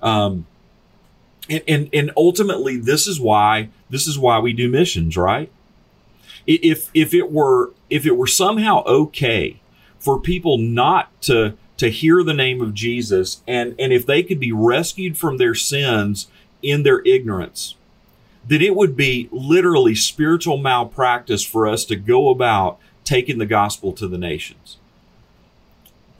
Um, 0.00 0.46
and, 1.52 1.62
and 1.68 1.90
and 1.92 2.10
ultimately 2.16 2.76
this 2.76 3.06
is 3.06 3.20
why 3.20 3.68
this 3.90 4.06
is 4.06 4.18
why 4.18 4.38
we 4.38 4.52
do 4.52 4.68
missions 4.68 5.16
right? 5.16 5.50
If 6.46 6.90
if 6.94 7.14
it 7.14 7.30
were 7.30 7.70
if 7.90 8.06
it 8.06 8.16
were 8.16 8.26
somehow 8.26 8.82
okay 8.84 9.60
for 9.98 10.18
people 10.20 10.58
not 10.58 11.20
to 11.22 11.54
to 11.76 11.90
hear 11.90 12.22
the 12.22 12.34
name 12.34 12.60
of 12.60 12.74
Jesus 12.74 13.42
and 13.46 13.74
and 13.78 13.92
if 13.92 14.06
they 14.06 14.22
could 14.22 14.40
be 14.40 14.52
rescued 14.52 15.16
from 15.16 15.36
their 15.36 15.54
sins 15.54 16.28
in 16.62 16.82
their 16.82 17.00
ignorance 17.02 17.76
that 18.48 18.62
it 18.62 18.74
would 18.74 18.96
be 18.96 19.28
literally 19.30 19.94
spiritual 19.94 20.56
malpractice 20.56 21.44
for 21.44 21.68
us 21.68 21.84
to 21.84 21.94
go 21.94 22.28
about 22.28 22.78
taking 23.04 23.38
the 23.38 23.46
gospel 23.46 23.92
to 23.92 24.08
the 24.08 24.18
nations 24.18 24.78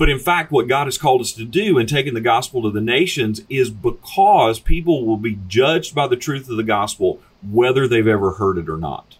but 0.02 0.11
in 0.11 0.18
fact, 0.18 0.50
what 0.50 0.66
God 0.66 0.88
has 0.88 0.99
called 0.99 1.21
us 1.21 1.30
to 1.35 1.44
do 1.44 1.78
in 1.78 1.87
taking 1.87 2.14
the 2.14 2.21
gospel 2.21 2.62
to 2.62 2.73
the 2.73 2.80
nations 2.80 3.42
is 3.49 3.71
because 3.71 4.59
people 4.59 5.06
will 5.06 5.16
be 5.16 5.38
judged 5.47 5.94
by 5.94 6.09
the 6.09 6.16
truth 6.16 6.50
of 6.50 6.56
the 6.56 6.64
gospel, 6.64 7.21
whether 7.49 7.87
they've 7.87 8.09
ever 8.09 8.32
heard 8.32 8.59
it 8.59 8.68
or 8.68 8.76
not. 8.76 9.16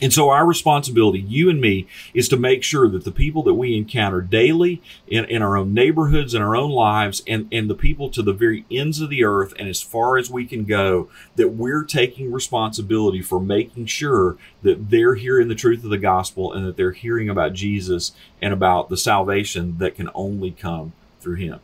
And 0.00 0.12
so 0.12 0.30
our 0.30 0.46
responsibility, 0.46 1.18
you 1.18 1.50
and 1.50 1.60
me, 1.60 1.88
is 2.14 2.28
to 2.28 2.36
make 2.36 2.62
sure 2.62 2.88
that 2.88 3.04
the 3.04 3.10
people 3.10 3.42
that 3.42 3.54
we 3.54 3.76
encounter 3.76 4.20
daily 4.20 4.80
in, 5.08 5.24
in 5.24 5.42
our 5.42 5.56
own 5.56 5.74
neighborhoods 5.74 6.34
in 6.34 6.42
our 6.42 6.54
own 6.54 6.70
lives 6.70 7.22
and, 7.26 7.48
and 7.50 7.68
the 7.68 7.74
people 7.74 8.08
to 8.10 8.22
the 8.22 8.32
very 8.32 8.64
ends 8.70 9.00
of 9.00 9.10
the 9.10 9.24
earth 9.24 9.54
and 9.58 9.68
as 9.68 9.82
far 9.82 10.16
as 10.16 10.30
we 10.30 10.46
can 10.46 10.64
go, 10.64 11.08
that 11.34 11.48
we're 11.48 11.82
taking 11.82 12.30
responsibility 12.30 13.20
for 13.20 13.40
making 13.40 13.86
sure 13.86 14.36
that 14.62 14.90
they're 14.90 15.16
hearing 15.16 15.48
the 15.48 15.54
truth 15.56 15.82
of 15.82 15.90
the 15.90 15.98
gospel 15.98 16.52
and 16.52 16.64
that 16.64 16.76
they're 16.76 16.92
hearing 16.92 17.28
about 17.28 17.52
Jesus 17.52 18.12
and 18.40 18.52
about 18.52 18.90
the 18.90 18.96
salvation 18.96 19.78
that 19.78 19.96
can 19.96 20.10
only 20.14 20.52
come 20.52 20.92
through 21.20 21.36
him. 21.36 21.58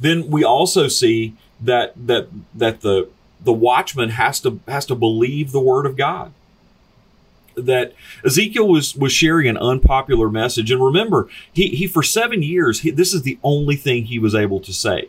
Then 0.00 0.30
we 0.30 0.42
also 0.42 0.88
see 0.88 1.36
that 1.60 1.92
that 2.06 2.28
that 2.54 2.82
the 2.82 3.08
the 3.42 3.52
watchman 3.52 4.10
has 4.10 4.40
to 4.40 4.60
has 4.68 4.86
to 4.86 4.94
believe 4.94 5.52
the 5.52 5.60
word 5.60 5.86
of 5.86 5.96
God. 5.96 6.32
That 7.56 7.94
Ezekiel 8.24 8.68
was 8.68 8.94
was 8.96 9.12
sharing 9.12 9.48
an 9.48 9.56
unpopular 9.58 10.30
message, 10.30 10.70
and 10.70 10.84
remember, 10.84 11.28
he 11.52 11.68
he 11.68 11.86
for 11.86 12.02
seven 12.02 12.42
years 12.42 12.80
he, 12.80 12.90
this 12.90 13.12
is 13.12 13.22
the 13.22 13.38
only 13.42 13.76
thing 13.76 14.04
he 14.04 14.18
was 14.18 14.34
able 14.34 14.60
to 14.60 14.72
say. 14.72 15.08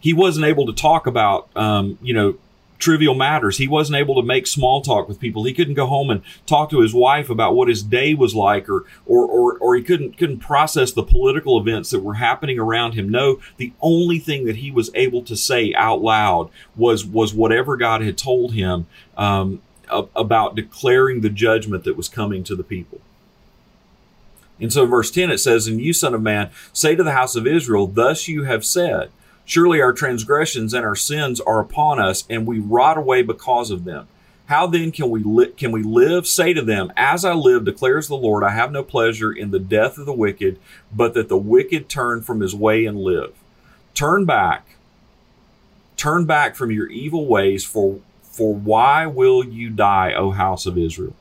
he 0.00 0.12
wasn't 0.12 0.44
able 0.44 0.66
to 0.66 0.72
talk 0.74 1.06
about, 1.06 1.48
um, 1.56 1.98
you 2.02 2.12
know, 2.12 2.34
trivial 2.78 3.14
matters. 3.14 3.58
He 3.58 3.68
wasn't 3.68 3.96
able 3.96 4.14
to 4.16 4.26
make 4.26 4.46
small 4.46 4.80
talk 4.80 5.08
with 5.08 5.20
people. 5.20 5.44
He 5.44 5.54
couldn't 5.54 5.74
go 5.74 5.86
home 5.86 6.10
and 6.10 6.22
talk 6.46 6.70
to 6.70 6.80
his 6.80 6.94
wife 6.94 7.30
about 7.30 7.54
what 7.54 7.68
his 7.68 7.82
day 7.82 8.14
was 8.14 8.34
like 8.34 8.68
or 8.68 8.84
or 9.06 9.26
or, 9.26 9.58
or 9.58 9.76
he 9.76 9.82
couldn't 9.82 10.18
couldn't 10.18 10.40
process 10.40 10.92
the 10.92 11.02
political 11.02 11.58
events 11.58 11.90
that 11.90 12.00
were 12.00 12.14
happening 12.14 12.58
around 12.58 12.92
him. 12.92 13.08
No, 13.08 13.40
the 13.56 13.72
only 13.80 14.18
thing 14.18 14.44
that 14.46 14.56
he 14.56 14.70
was 14.70 14.90
able 14.94 15.22
to 15.22 15.36
say 15.36 15.72
out 15.74 16.02
loud 16.02 16.50
was 16.76 17.04
was 17.04 17.32
whatever 17.32 17.76
God 17.76 18.02
had 18.02 18.18
told 18.18 18.54
him 18.54 18.86
um, 19.16 19.62
about 19.88 20.54
declaring 20.54 21.20
the 21.20 21.30
judgment 21.30 21.84
that 21.84 21.96
was 21.96 22.08
coming 22.08 22.44
to 22.44 22.56
the 22.56 22.64
people. 22.64 23.00
And 24.60 24.72
so, 24.72 24.86
verse 24.86 25.10
10, 25.10 25.30
it 25.30 25.38
says, 25.38 25.66
And 25.66 25.80
you, 25.80 25.92
son 25.92 26.14
of 26.14 26.22
man, 26.22 26.50
say 26.72 26.94
to 26.94 27.02
the 27.02 27.12
house 27.12 27.34
of 27.34 27.46
Israel, 27.46 27.86
Thus 27.86 28.28
you 28.28 28.44
have 28.44 28.64
said, 28.64 29.10
Surely 29.44 29.80
our 29.80 29.92
transgressions 29.92 30.72
and 30.72 30.84
our 30.84 30.96
sins 30.96 31.40
are 31.40 31.60
upon 31.60 32.00
us, 32.00 32.24
and 32.30 32.46
we 32.46 32.58
rot 32.58 32.96
away 32.96 33.22
because 33.22 33.70
of 33.70 33.84
them. 33.84 34.08
How 34.46 34.66
then 34.66 34.92
can 34.92 35.10
we 35.10 35.22
li- 35.22 35.52
can 35.56 35.72
we 35.72 35.82
live? 35.82 36.26
Say 36.26 36.52
to 36.52 36.62
them, 36.62 36.92
As 36.96 37.24
I 37.24 37.32
live, 37.32 37.64
declares 37.64 38.08
the 38.08 38.16
Lord, 38.16 38.44
I 38.44 38.50
have 38.50 38.72
no 38.72 38.82
pleasure 38.82 39.32
in 39.32 39.50
the 39.50 39.58
death 39.58 39.96
of 39.96 40.06
the 40.06 40.12
wicked, 40.12 40.58
but 40.92 41.14
that 41.14 41.28
the 41.28 41.36
wicked 41.36 41.88
turn 41.88 42.20
from 42.22 42.40
his 42.40 42.54
way 42.54 42.84
and 42.84 42.98
live. 42.98 43.32
Turn 43.94 44.24
back, 44.24 44.76
turn 45.96 46.26
back 46.26 46.56
from 46.56 46.70
your 46.70 46.88
evil 46.88 47.26
ways, 47.26 47.64
for 47.64 48.00
for 48.22 48.52
why 48.52 49.06
will 49.06 49.44
you 49.44 49.70
die, 49.70 50.12
O 50.12 50.32
house 50.32 50.66
of 50.66 50.76
Israel? 50.76 51.14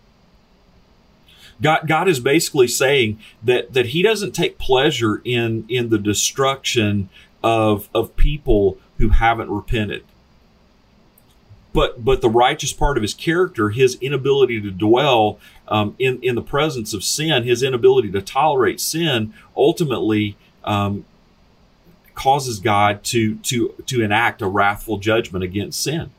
God, 1.61 1.87
God 1.87 2.07
is 2.07 2.19
basically 2.19 2.67
saying 2.67 3.19
that 3.43 3.73
that 3.73 3.87
He 3.87 4.01
doesn't 4.01 4.33
take 4.33 4.57
pleasure 4.57 5.21
in 5.23 5.65
in 5.69 5.89
the 5.89 5.99
destruction 5.99 7.09
of 7.43 7.89
of 7.93 8.15
people 8.15 8.77
who 8.97 9.09
haven't 9.09 9.49
repented. 9.49 10.03
But 11.73 12.05
but 12.05 12.21
the 12.21 12.29
righteous 12.29 12.71
part 12.71 12.97
of 12.97 13.01
his 13.01 13.13
character, 13.13 13.69
his 13.69 13.97
inability 13.99 14.61
to 14.61 14.71
dwell 14.71 15.39
um, 15.67 15.95
in 15.99 16.21
in 16.21 16.35
the 16.35 16.41
presence 16.41 16.93
of 16.93 17.03
sin, 17.03 17.43
his 17.43 17.63
inability 17.63 18.11
to 18.11 18.21
tolerate 18.21 18.79
sin, 18.79 19.33
ultimately 19.57 20.37
um, 20.63 21.05
causes 22.13 22.59
God 22.59 23.03
to 23.05 23.35
to 23.37 23.73
to 23.87 24.03
enact 24.03 24.41
a 24.41 24.47
wrathful 24.47 24.97
judgment 24.97 25.43
against 25.43 25.81
sin 25.81 26.11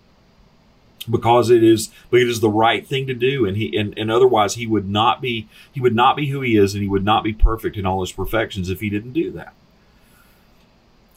because 1.09 1.51
it 1.51 1.63
is 1.63 1.91
but 2.11 2.21
it 2.21 2.29
is 2.29 2.41
the 2.41 2.49
right 2.49 2.87
thing 2.87 3.07
to 3.07 3.15
do 3.15 3.45
and 3.47 3.57
he 3.57 3.77
and, 3.77 3.97
and 3.99 4.11
otherwise 4.11 4.55
he 4.55 4.67
would 4.67 4.89
not 4.89 5.21
be 5.21 5.47
he 5.73 5.81
would 5.81 5.95
not 5.95 6.17
be 6.17 6.31
who 6.31 6.41
he 6.41 6.57
is 6.57 6.75
and 6.75 6.83
he 6.83 6.89
would 6.89 7.05
not 7.05 7.23
be 7.23 7.33
perfect 7.33 7.77
in 7.77 7.85
all 7.85 8.01
his 8.01 8.13
perfections 8.13 8.71
if 8.71 8.81
he 8.81 8.89
didn't 8.89 9.13
do 9.13 9.31
that 9.31 9.53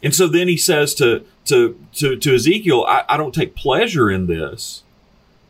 and 0.04 0.14
so 0.14 0.28
then 0.28 0.48
he 0.48 0.58
says 0.58 0.94
to 0.96 1.26
to 1.46 1.80
to, 1.94 2.16
to 2.18 2.36
Ezekiel, 2.36 2.86
I, 2.88 3.04
I 3.10 3.18
don't 3.18 3.34
take 3.34 3.56
pleasure 3.56 4.10
in 4.10 4.28
this. 4.28 4.84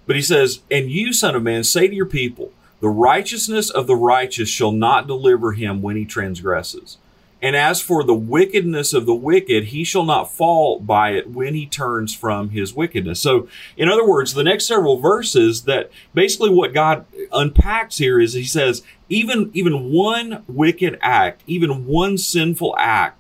But 0.06 0.16
he 0.16 0.22
says, 0.22 0.62
And 0.72 0.90
you, 0.90 1.14
son 1.14 1.36
of 1.36 1.44
man, 1.44 1.64
say 1.64 1.88
to 1.88 1.94
your 1.94 2.06
people, 2.06 2.52
the 2.80 2.90
righteousness 2.90 3.70
of 3.70 3.88
the 3.88 3.96
righteous 3.96 4.50
shall 4.50 4.72
not 4.72 5.08
deliver 5.08 5.52
him 5.52 5.82
when 5.82 5.98
he 5.98 6.06
transgresses. 6.06 6.98
And 7.40 7.56
as 7.56 7.82
for 7.82 8.04
the 8.04 8.16
wickedness 8.16 8.94
of 8.94 9.06
the 9.06 9.14
wicked, 9.14 9.66
he 9.66 9.84
shall 9.84 10.06
not 10.06 10.32
fall 10.32 10.80
by 10.80 11.12
it 11.12 11.30
when 11.30 11.54
he 11.54 11.68
turns 11.68 12.16
from 12.16 12.50
his 12.50 12.74
wickedness. 12.74 13.20
So, 13.20 13.48
in 13.76 13.90
other 13.90 14.08
words, 14.08 14.34
the 14.34 14.44
next 14.44 14.66
several 14.66 14.98
verses 14.98 15.64
that 15.64 15.92
basically 16.16 16.50
what 16.50 16.74
God 16.74 17.06
unpacks 17.32 18.00
here 18.00 18.20
is 18.20 18.34
he 18.34 18.44
says, 18.44 18.82
even, 19.08 19.52
even 19.54 19.92
one 19.92 20.44
wicked 20.48 20.98
act, 21.02 21.44
even 21.46 21.86
one 21.86 22.18
sinful 22.18 22.76
act 22.80 23.17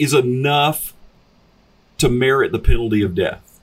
is 0.00 0.14
enough 0.14 0.94
to 1.98 2.08
merit 2.08 2.50
the 2.50 2.58
penalty 2.58 3.02
of 3.02 3.14
death. 3.14 3.60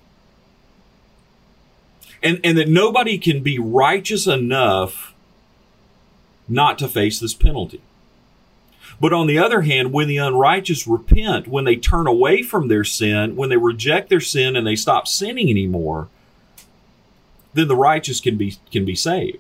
And, 2.21 2.39
and 2.43 2.57
that 2.57 2.69
nobody 2.69 3.17
can 3.17 3.41
be 3.41 3.57
righteous 3.59 4.27
enough 4.27 5.13
not 6.47 6.77
to 6.79 6.87
face 6.87 7.19
this 7.19 7.33
penalty. 7.33 7.81
But 9.01 9.13
on 9.13 9.27
the 9.27 9.39
other 9.39 9.61
hand, 9.61 9.91
when 9.91 10.07
the 10.07 10.17
unrighteous 10.17 10.87
repent, 10.87 11.47
when 11.47 11.65
they 11.65 11.75
turn 11.75 12.07
away 12.07 12.43
from 12.43 12.67
their 12.67 12.83
sin, 12.83 13.35
when 13.35 13.49
they 13.49 13.57
reject 13.57 14.09
their 14.09 14.21
sin 14.21 14.55
and 14.55 14.65
they 14.65 14.75
stop 14.75 15.07
sinning 15.07 15.49
anymore, 15.49 16.07
then 17.53 17.67
the 17.67 17.75
righteous 17.75 18.19
can 18.19 18.37
be 18.37 18.57
can 18.71 18.85
be 18.85 18.95
saved. 18.95 19.39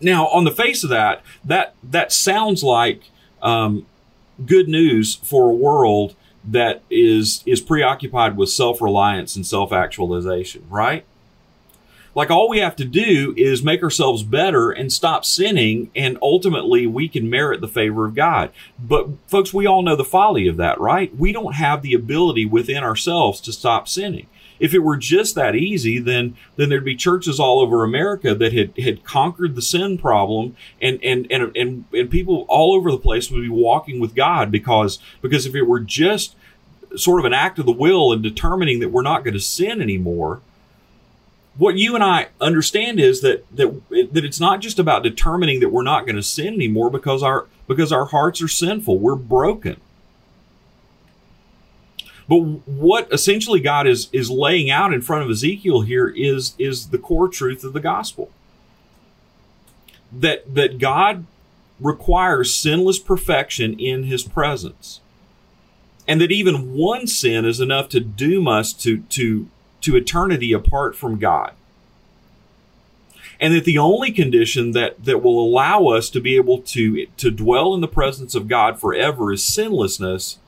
Now, 0.00 0.26
on 0.28 0.44
the 0.44 0.50
face 0.50 0.82
of 0.82 0.90
that, 0.90 1.22
that 1.44 1.74
that 1.82 2.12
sounds 2.12 2.62
like 2.62 3.02
um, 3.42 3.86
good 4.46 4.68
news 4.68 5.16
for 5.16 5.50
a 5.50 5.54
world 5.54 6.14
that 6.44 6.82
is 6.90 7.42
is 7.46 7.60
preoccupied 7.60 8.36
with 8.36 8.48
self-reliance 8.48 9.36
and 9.36 9.46
self-actualization, 9.46 10.64
right? 10.70 11.04
Like 12.14 12.30
all 12.30 12.48
we 12.48 12.58
have 12.58 12.74
to 12.76 12.84
do 12.84 13.34
is 13.36 13.62
make 13.62 13.82
ourselves 13.82 14.22
better 14.24 14.70
and 14.70 14.92
stop 14.92 15.24
sinning 15.24 15.90
and 15.94 16.18
ultimately 16.20 16.86
we 16.86 17.08
can 17.08 17.30
merit 17.30 17.60
the 17.60 17.68
favor 17.68 18.04
of 18.04 18.14
God. 18.14 18.50
But 18.78 19.08
folks, 19.28 19.54
we 19.54 19.66
all 19.66 19.82
know 19.82 19.94
the 19.94 20.04
folly 20.04 20.48
of 20.48 20.56
that, 20.56 20.80
right? 20.80 21.14
We 21.16 21.32
don't 21.32 21.54
have 21.54 21.82
the 21.82 21.94
ability 21.94 22.46
within 22.46 22.82
ourselves 22.82 23.40
to 23.42 23.52
stop 23.52 23.86
sinning. 23.86 24.26
If 24.60 24.74
it 24.74 24.80
were 24.80 24.98
just 24.98 25.34
that 25.34 25.56
easy, 25.56 25.98
then 25.98 26.36
then 26.56 26.68
there'd 26.68 26.84
be 26.84 26.94
churches 26.94 27.40
all 27.40 27.60
over 27.60 27.82
America 27.82 28.34
that 28.34 28.52
had 28.52 28.76
had 28.78 29.02
conquered 29.04 29.56
the 29.56 29.62
sin 29.62 29.98
problem, 29.98 30.54
and 30.80 31.02
and 31.02 31.26
and 31.30 31.56
and, 31.56 31.84
and 31.92 32.10
people 32.10 32.44
all 32.48 32.74
over 32.74 32.90
the 32.90 32.98
place 32.98 33.30
would 33.30 33.40
be 33.40 33.48
walking 33.48 33.98
with 33.98 34.14
God 34.14 34.52
because 34.52 34.98
because 35.22 35.46
if 35.46 35.54
it 35.54 35.62
were 35.62 35.80
just 35.80 36.36
sort 36.96 37.20
of 37.20 37.24
an 37.24 37.32
act 37.32 37.58
of 37.58 37.66
the 37.66 37.72
will 37.72 38.12
and 38.12 38.22
determining 38.22 38.80
that 38.80 38.90
we're 38.90 39.02
not 39.02 39.24
going 39.24 39.34
to 39.34 39.40
sin 39.40 39.80
anymore, 39.80 40.42
what 41.56 41.76
you 41.76 41.94
and 41.94 42.04
I 42.04 42.28
understand 42.40 43.00
is 43.00 43.22
that 43.22 43.44
that 43.56 43.80
that 44.12 44.24
it's 44.24 44.40
not 44.40 44.60
just 44.60 44.78
about 44.78 45.02
determining 45.02 45.60
that 45.60 45.70
we're 45.70 45.82
not 45.82 46.04
going 46.04 46.16
to 46.16 46.22
sin 46.22 46.54
anymore 46.54 46.90
because 46.90 47.22
our 47.22 47.46
because 47.66 47.92
our 47.92 48.06
hearts 48.06 48.42
are 48.42 48.48
sinful. 48.48 48.98
We're 48.98 49.14
broken. 49.14 49.80
But 52.30 52.38
what 52.68 53.12
essentially 53.12 53.58
God 53.58 53.88
is 53.88 54.08
is 54.12 54.30
laying 54.30 54.70
out 54.70 54.94
in 54.94 55.02
front 55.02 55.24
of 55.24 55.30
Ezekiel 55.30 55.80
here 55.80 56.08
is 56.08 56.54
is 56.58 56.90
the 56.90 56.98
core 56.98 57.28
truth 57.28 57.64
of 57.64 57.72
the 57.72 57.80
gospel. 57.80 58.30
That 60.12 60.54
that 60.54 60.78
God 60.78 61.26
requires 61.80 62.54
sinless 62.54 63.00
perfection 63.00 63.76
in 63.80 64.04
his 64.04 64.22
presence. 64.22 65.00
And 66.06 66.20
that 66.20 66.30
even 66.30 66.74
one 66.74 67.08
sin 67.08 67.44
is 67.44 67.58
enough 67.58 67.88
to 67.88 68.00
doom 68.00 68.46
us 68.46 68.72
to 68.74 68.98
to 68.98 69.48
to 69.80 69.96
eternity 69.96 70.52
apart 70.52 70.94
from 70.94 71.18
God. 71.18 71.54
And 73.40 73.54
that 73.54 73.64
the 73.64 73.78
only 73.78 74.12
condition 74.12 74.70
that, 74.72 75.04
that 75.04 75.22
will 75.22 75.40
allow 75.42 75.86
us 75.86 76.10
to 76.10 76.20
be 76.20 76.36
able 76.36 76.60
to, 76.60 77.06
to 77.06 77.30
dwell 77.30 77.74
in 77.74 77.80
the 77.80 77.88
presence 77.88 78.34
of 78.34 78.48
God 78.48 78.78
forever 78.78 79.32
is 79.32 79.42
sinlessness 79.42 80.38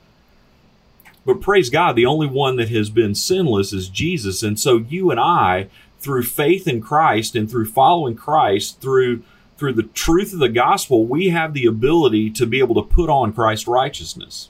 but 1.25 1.41
praise 1.41 1.69
God, 1.69 1.95
the 1.95 2.05
only 2.05 2.27
one 2.27 2.57
that 2.57 2.69
has 2.69 2.89
been 2.89 3.15
sinless 3.15 3.71
is 3.73 3.89
Jesus. 3.89 4.43
And 4.43 4.59
so 4.59 4.77
you 4.77 5.09
and 5.11 5.19
I, 5.19 5.69
through 5.99 6.23
faith 6.23 6.67
in 6.67 6.81
Christ 6.81 7.35
and 7.35 7.49
through 7.49 7.65
following 7.65 8.15
Christ, 8.15 8.81
through 8.81 9.23
through 9.55 9.73
the 9.73 9.83
truth 9.83 10.33
of 10.33 10.39
the 10.39 10.49
gospel, 10.49 11.05
we 11.05 11.29
have 11.29 11.53
the 11.53 11.65
ability 11.65 12.29
to 12.31 12.45
be 12.45 12.59
able 12.59 12.75
to 12.75 12.81
put 12.81 13.09
on 13.09 13.31
Christ's 13.31 13.67
righteousness. 13.67 14.49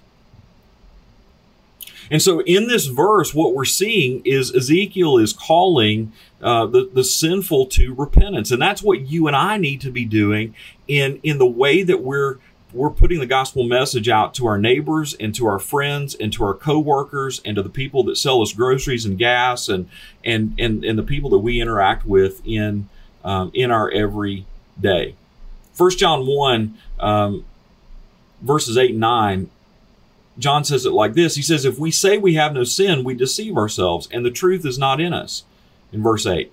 And 2.09 2.21
so 2.21 2.41
in 2.41 2.67
this 2.67 2.87
verse, 2.87 3.33
what 3.33 3.53
we're 3.53 3.65
seeing 3.65 4.21
is 4.25 4.53
Ezekiel 4.53 5.17
is 5.17 5.33
calling 5.33 6.11
uh, 6.41 6.65
the, 6.65 6.89
the 6.91 7.03
sinful 7.03 7.67
to 7.67 7.93
repentance. 7.93 8.51
And 8.51 8.61
that's 8.61 8.81
what 8.81 9.01
you 9.01 9.27
and 9.27 9.35
I 9.35 9.57
need 9.57 9.81
to 9.81 9.91
be 9.91 10.05
doing 10.05 10.55
in, 10.87 11.19
in 11.23 11.37
the 11.37 11.45
way 11.45 11.83
that 11.83 12.01
we're 12.01 12.37
we're 12.73 12.89
putting 12.89 13.19
the 13.19 13.25
gospel 13.25 13.63
message 13.63 14.09
out 14.09 14.33
to 14.33 14.47
our 14.47 14.57
neighbors 14.57 15.13
and 15.13 15.33
to 15.35 15.45
our 15.45 15.59
friends 15.59 16.15
and 16.15 16.33
to 16.33 16.43
our 16.43 16.53
coworkers 16.53 17.41
and 17.45 17.55
to 17.55 17.61
the 17.61 17.69
people 17.69 18.03
that 18.03 18.17
sell 18.17 18.41
us 18.41 18.51
groceries 18.51 19.05
and 19.05 19.17
gas 19.17 19.69
and 19.69 19.87
and 20.23 20.55
and, 20.57 20.83
and 20.83 20.97
the 20.97 21.03
people 21.03 21.29
that 21.29 21.37
we 21.37 21.61
interact 21.61 22.05
with 22.05 22.41
in 22.45 22.89
um, 23.23 23.51
in 23.53 23.71
our 23.71 23.89
everyday. 23.91 25.15
First 25.73 25.99
John 25.99 26.25
one 26.25 26.77
um, 26.99 27.45
verses 28.41 28.77
eight 28.77 28.91
and 28.91 28.99
nine. 28.99 29.49
John 30.39 30.63
says 30.63 30.83
it 30.85 30.93
like 30.93 31.13
this. 31.13 31.35
He 31.35 31.43
says, 31.43 31.63
"If 31.63 31.77
we 31.77 31.91
say 31.91 32.17
we 32.17 32.33
have 32.33 32.53
no 32.53 32.63
sin, 32.63 33.03
we 33.03 33.13
deceive 33.13 33.55
ourselves, 33.55 34.07
and 34.11 34.25
the 34.25 34.31
truth 34.31 34.65
is 34.65 34.79
not 34.79 34.99
in 34.99 35.13
us." 35.13 35.43
In 35.91 36.01
verse 36.01 36.25
eight, 36.25 36.51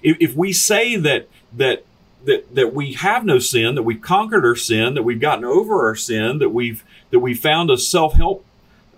if, 0.00 0.16
if 0.20 0.36
we 0.36 0.52
say 0.52 0.94
that 0.94 1.28
that 1.56 1.84
that 2.24 2.54
that 2.54 2.74
we 2.74 2.92
have 2.94 3.24
no 3.24 3.38
sin, 3.38 3.74
that 3.74 3.82
we've 3.82 4.00
conquered 4.00 4.44
our 4.44 4.56
sin, 4.56 4.94
that 4.94 5.02
we've 5.02 5.20
gotten 5.20 5.44
over 5.44 5.86
our 5.86 5.96
sin, 5.96 6.38
that 6.38 6.50
we've 6.50 6.84
that 7.10 7.20
we 7.20 7.34
found 7.34 7.70
a 7.70 7.78
self 7.78 8.14
help 8.14 8.44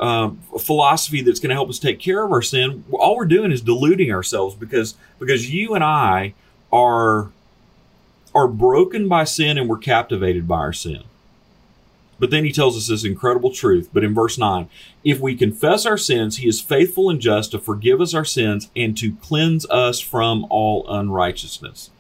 uh, 0.00 0.30
philosophy 0.58 1.20
that's 1.20 1.40
going 1.40 1.50
to 1.50 1.54
help 1.54 1.68
us 1.68 1.78
take 1.78 2.00
care 2.00 2.24
of 2.24 2.32
our 2.32 2.42
sin. 2.42 2.84
All 2.90 3.16
we're 3.16 3.26
doing 3.26 3.52
is 3.52 3.60
deluding 3.60 4.10
ourselves 4.10 4.54
because 4.54 4.94
because 5.18 5.52
you 5.52 5.74
and 5.74 5.84
I 5.84 6.34
are 6.72 7.30
are 8.34 8.48
broken 8.48 9.08
by 9.08 9.24
sin 9.24 9.58
and 9.58 9.68
we're 9.68 9.78
captivated 9.78 10.48
by 10.48 10.58
our 10.58 10.72
sin. 10.72 11.02
But 12.18 12.30
then 12.30 12.44
he 12.44 12.52
tells 12.52 12.76
us 12.76 12.86
this 12.86 13.04
incredible 13.04 13.50
truth. 13.50 13.88
But 13.92 14.04
in 14.04 14.14
verse 14.14 14.36
9, 14.36 14.68
if 15.02 15.20
we 15.20 15.34
confess 15.34 15.86
our 15.86 15.96
sins, 15.96 16.36
he 16.36 16.46
is 16.46 16.60
faithful 16.60 17.08
and 17.08 17.18
just 17.18 17.50
to 17.52 17.58
forgive 17.58 18.00
us 18.00 18.12
our 18.12 18.26
sins 18.26 18.70
and 18.76 18.96
to 18.98 19.16
cleanse 19.16 19.64
us 19.70 20.00
from 20.00 20.46
all 20.50 20.86
unrighteousness. 20.88 21.90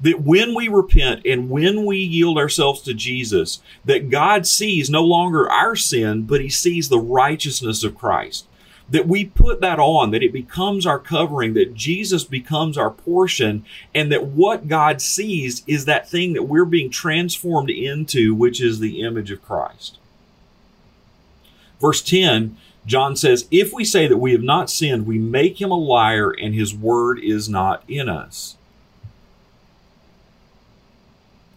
That 0.00 0.22
when 0.22 0.54
we 0.54 0.68
repent 0.68 1.26
and 1.26 1.50
when 1.50 1.84
we 1.84 1.98
yield 1.98 2.38
ourselves 2.38 2.82
to 2.82 2.94
Jesus, 2.94 3.60
that 3.84 4.10
God 4.10 4.46
sees 4.46 4.88
no 4.88 5.02
longer 5.02 5.50
our 5.50 5.74
sin, 5.74 6.22
but 6.22 6.40
he 6.40 6.48
sees 6.48 6.88
the 6.88 7.00
righteousness 7.00 7.82
of 7.82 7.98
Christ 7.98 8.46
that 8.90 9.06
we 9.06 9.24
put 9.24 9.60
that 9.60 9.78
on, 9.78 10.10
that 10.10 10.22
it 10.22 10.32
becomes 10.32 10.86
our 10.86 10.98
covering, 10.98 11.54
that 11.54 11.74
Jesus 11.74 12.24
becomes 12.24 12.78
our 12.78 12.90
portion, 12.90 13.64
and 13.94 14.10
that 14.10 14.24
what 14.24 14.68
God 14.68 15.02
sees 15.02 15.62
is 15.66 15.84
that 15.84 16.08
thing 16.08 16.32
that 16.32 16.44
we're 16.44 16.64
being 16.64 16.90
transformed 16.90 17.70
into, 17.70 18.34
which 18.34 18.60
is 18.60 18.78
the 18.78 19.02
image 19.02 19.30
of 19.30 19.44
Christ. 19.44 19.98
Verse 21.80 22.02
10, 22.02 22.56
John 22.86 23.14
says, 23.14 23.46
If 23.50 23.72
we 23.72 23.84
say 23.84 24.06
that 24.06 24.16
we 24.16 24.32
have 24.32 24.42
not 24.42 24.70
sinned, 24.70 25.06
we 25.06 25.18
make 25.18 25.60
him 25.60 25.70
a 25.70 25.78
liar, 25.78 26.30
and 26.30 26.54
his 26.54 26.74
word 26.74 27.18
is 27.18 27.48
not 27.48 27.84
in 27.86 28.08
us. 28.08 28.56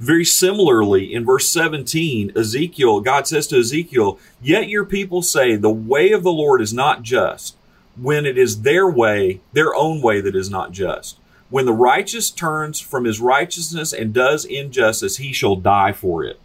Very 0.02 0.26
similarly, 0.26 1.14
in 1.14 1.24
verse 1.24 1.48
17, 1.50 2.32
Ezekiel, 2.36 3.02
God 3.02 3.28
says 3.28 3.46
to 3.48 3.60
Ezekiel, 3.60 4.18
Yet 4.42 4.68
your 4.68 4.84
people 4.84 5.22
say, 5.22 5.56
The 5.56 5.70
way 5.70 6.12
of 6.12 6.24
the 6.24 6.32
Lord 6.32 6.60
is 6.60 6.74
not 6.74 7.04
just, 7.04 7.56
when 7.96 8.26
it 8.26 8.36
is 8.36 8.64
their 8.64 8.90
way, 8.90 9.42
their 9.54 9.76
own 9.76 10.02
way 10.02 10.20
that 10.20 10.36
is 10.36 10.50
not 10.50 10.72
just. 10.72 11.20
When 11.52 11.68
the 11.68 11.74
righteous 11.74 12.32
turns 12.32 12.80
from 12.80 13.06
his 13.06 13.20
righteousness 13.20 13.94
and 13.94 14.12
does 14.12 14.44
injustice, 14.44 15.18
he 15.18 15.32
shall 15.32 15.56
die 15.56 15.92
for 15.92 16.24
it. 16.24 16.40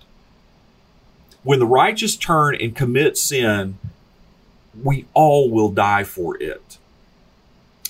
When 1.43 1.59
the 1.59 1.67
righteous 1.67 2.15
turn 2.15 2.57
and 2.57 2.77
commit 2.77 3.17
sin, 3.17 3.79
we 4.85 5.07
all 5.15 5.51
will 5.51 5.71
die 5.71 6.05
for 6.05 6.37
it. 6.43 6.77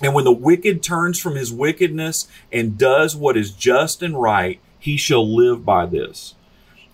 And 0.00 0.14
when 0.14 0.24
the 0.24 0.30
wicked 0.30 0.80
turns 0.80 1.18
from 1.18 1.34
his 1.34 1.52
wickedness 1.52 2.28
and 2.52 2.78
does 2.78 3.16
what 3.16 3.36
is 3.36 3.50
just 3.50 4.00
and 4.00 4.20
right, 4.20 4.60
he 4.86 4.96
shall 4.96 5.28
live 5.28 5.64
by 5.64 5.84
this. 5.84 6.36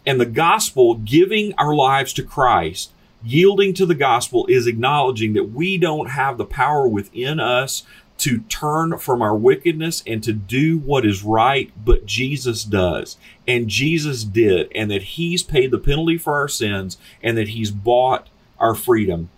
And 0.07 0.19
the 0.19 0.27
gospel, 0.27 0.95
giving 0.95 1.55
our 1.55 1.75
lives 1.75 2.13
to 2.15 2.23
Christ, 2.23 2.91
yielding 3.23 3.75
to 3.75 3.87
the 3.87 3.95
gospel, 3.95 4.47
is 4.47 4.67
acknowledging 4.67 5.35
that 5.35 5.53
we 5.53 5.77
don't 5.77 6.11
have 6.11 6.39
the 6.39 6.47
power 6.47 6.89
within 6.89 7.39
us 7.39 7.85
to 8.19 8.41
turn 8.49 8.97
from 8.97 9.21
our 9.21 9.37
wickedness 9.37 10.03
and 10.07 10.23
to 10.25 10.33
do 10.33 10.79
what 10.79 11.05
is 11.05 11.23
right, 11.23 11.71
but 11.85 12.07
Jesus 12.07 12.65
does. 12.65 13.19
And 13.47 13.69
Jesus 13.69 14.25
did, 14.25 14.73
and 14.75 14.91
that 14.91 15.03
He's 15.03 15.43
paid 15.43 15.71
the 15.71 15.79
penalty 15.79 16.17
for 16.17 16.35
our 16.35 16.49
sins, 16.49 16.97
and 17.23 17.37
that 17.37 17.49
He's 17.49 17.71
bought 17.71 18.29
our 18.59 18.75
freedom, 18.75 19.29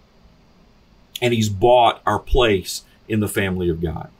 and 1.20 1.34
He's 1.34 1.49
bought 1.49 2.02
our 2.06 2.20
place 2.20 2.84
in 3.08 3.18
the 3.18 3.28
family 3.28 3.68
of 3.68 3.82
God. 3.82 4.11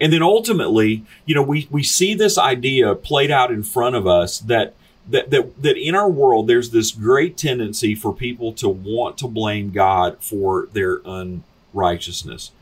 And 0.00 0.12
then 0.12 0.22
ultimately, 0.22 1.04
you 1.26 1.34
know, 1.34 1.42
we, 1.42 1.66
we 1.70 1.82
see 1.82 2.14
this 2.14 2.38
idea 2.38 2.94
played 2.94 3.30
out 3.30 3.50
in 3.50 3.62
front 3.62 3.96
of 3.96 4.06
us 4.06 4.38
that, 4.40 4.74
that, 5.08 5.30
that, 5.30 5.62
that 5.62 5.76
in 5.76 5.94
our 5.94 6.08
world, 6.08 6.46
there's 6.46 6.70
this 6.70 6.92
great 6.92 7.36
tendency 7.36 7.94
for 7.94 8.14
people 8.14 8.52
to 8.54 8.68
want 8.68 9.18
to 9.18 9.28
blame 9.28 9.70
God 9.70 10.18
for 10.20 10.68
their 10.72 11.00
unrighteousness. 11.04 12.52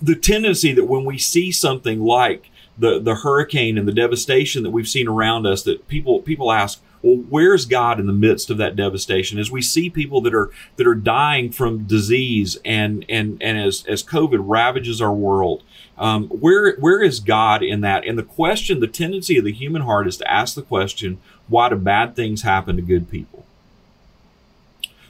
The 0.00 0.16
tendency 0.16 0.72
that 0.72 0.84
when 0.84 1.04
we 1.04 1.18
see 1.18 1.52
something 1.52 2.02
like 2.02 2.50
the, 2.78 2.98
the 2.98 3.16
hurricane 3.16 3.78
and 3.78 3.86
the 3.86 3.92
devastation 3.92 4.62
that 4.62 4.70
we've 4.70 4.88
seen 4.88 5.08
around 5.08 5.46
us, 5.46 5.62
that 5.62 5.88
people, 5.88 6.20
people 6.20 6.50
ask, 6.50 6.80
well, 7.04 7.16
where's 7.28 7.66
God 7.66 8.00
in 8.00 8.06
the 8.06 8.14
midst 8.14 8.48
of 8.48 8.56
that 8.56 8.76
devastation? 8.76 9.38
As 9.38 9.50
we 9.50 9.60
see 9.60 9.90
people 9.90 10.22
that 10.22 10.34
are 10.34 10.50
that 10.76 10.86
are 10.86 10.94
dying 10.94 11.52
from 11.52 11.84
disease 11.84 12.56
and 12.64 13.04
and 13.10 13.36
and 13.42 13.58
as 13.58 13.84
as 13.86 14.02
COVID 14.02 14.38
ravages 14.40 15.02
our 15.02 15.12
world, 15.12 15.62
um, 15.96 16.28
where 16.28 16.74
where 16.76 17.02
is 17.02 17.20
God 17.20 17.62
in 17.62 17.80
that? 17.82 18.06
And 18.06 18.18
the 18.18 18.22
question, 18.22 18.80
the 18.80 18.86
tendency 18.86 19.38
of 19.38 19.44
the 19.44 19.52
human 19.52 19.82
heart 19.82 20.06
is 20.06 20.16
to 20.18 20.30
ask 20.30 20.54
the 20.54 20.62
question, 20.62 21.20
why 21.48 21.68
do 21.68 21.76
bad 21.76 22.16
things 22.16 22.42
happen 22.42 22.76
to 22.76 22.82
good 22.82 23.10
people? 23.10 23.46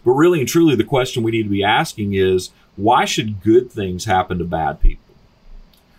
But 0.05 0.13
really 0.13 0.41
and 0.41 0.49
truly, 0.49 0.77
the 0.77 0.85
question 0.85 1.23
we 1.23 1.31
need 1.31 1.45
to 1.45 1.49
be 1.49 1.65
asking 1.65 2.13
is, 2.13 2.51
why 2.77 3.05
should 3.05 3.43
good 3.43 3.71
things 3.71 4.05
happen 4.05 4.39
to 4.39 4.45
bad 4.45 4.81
people? 4.81 5.04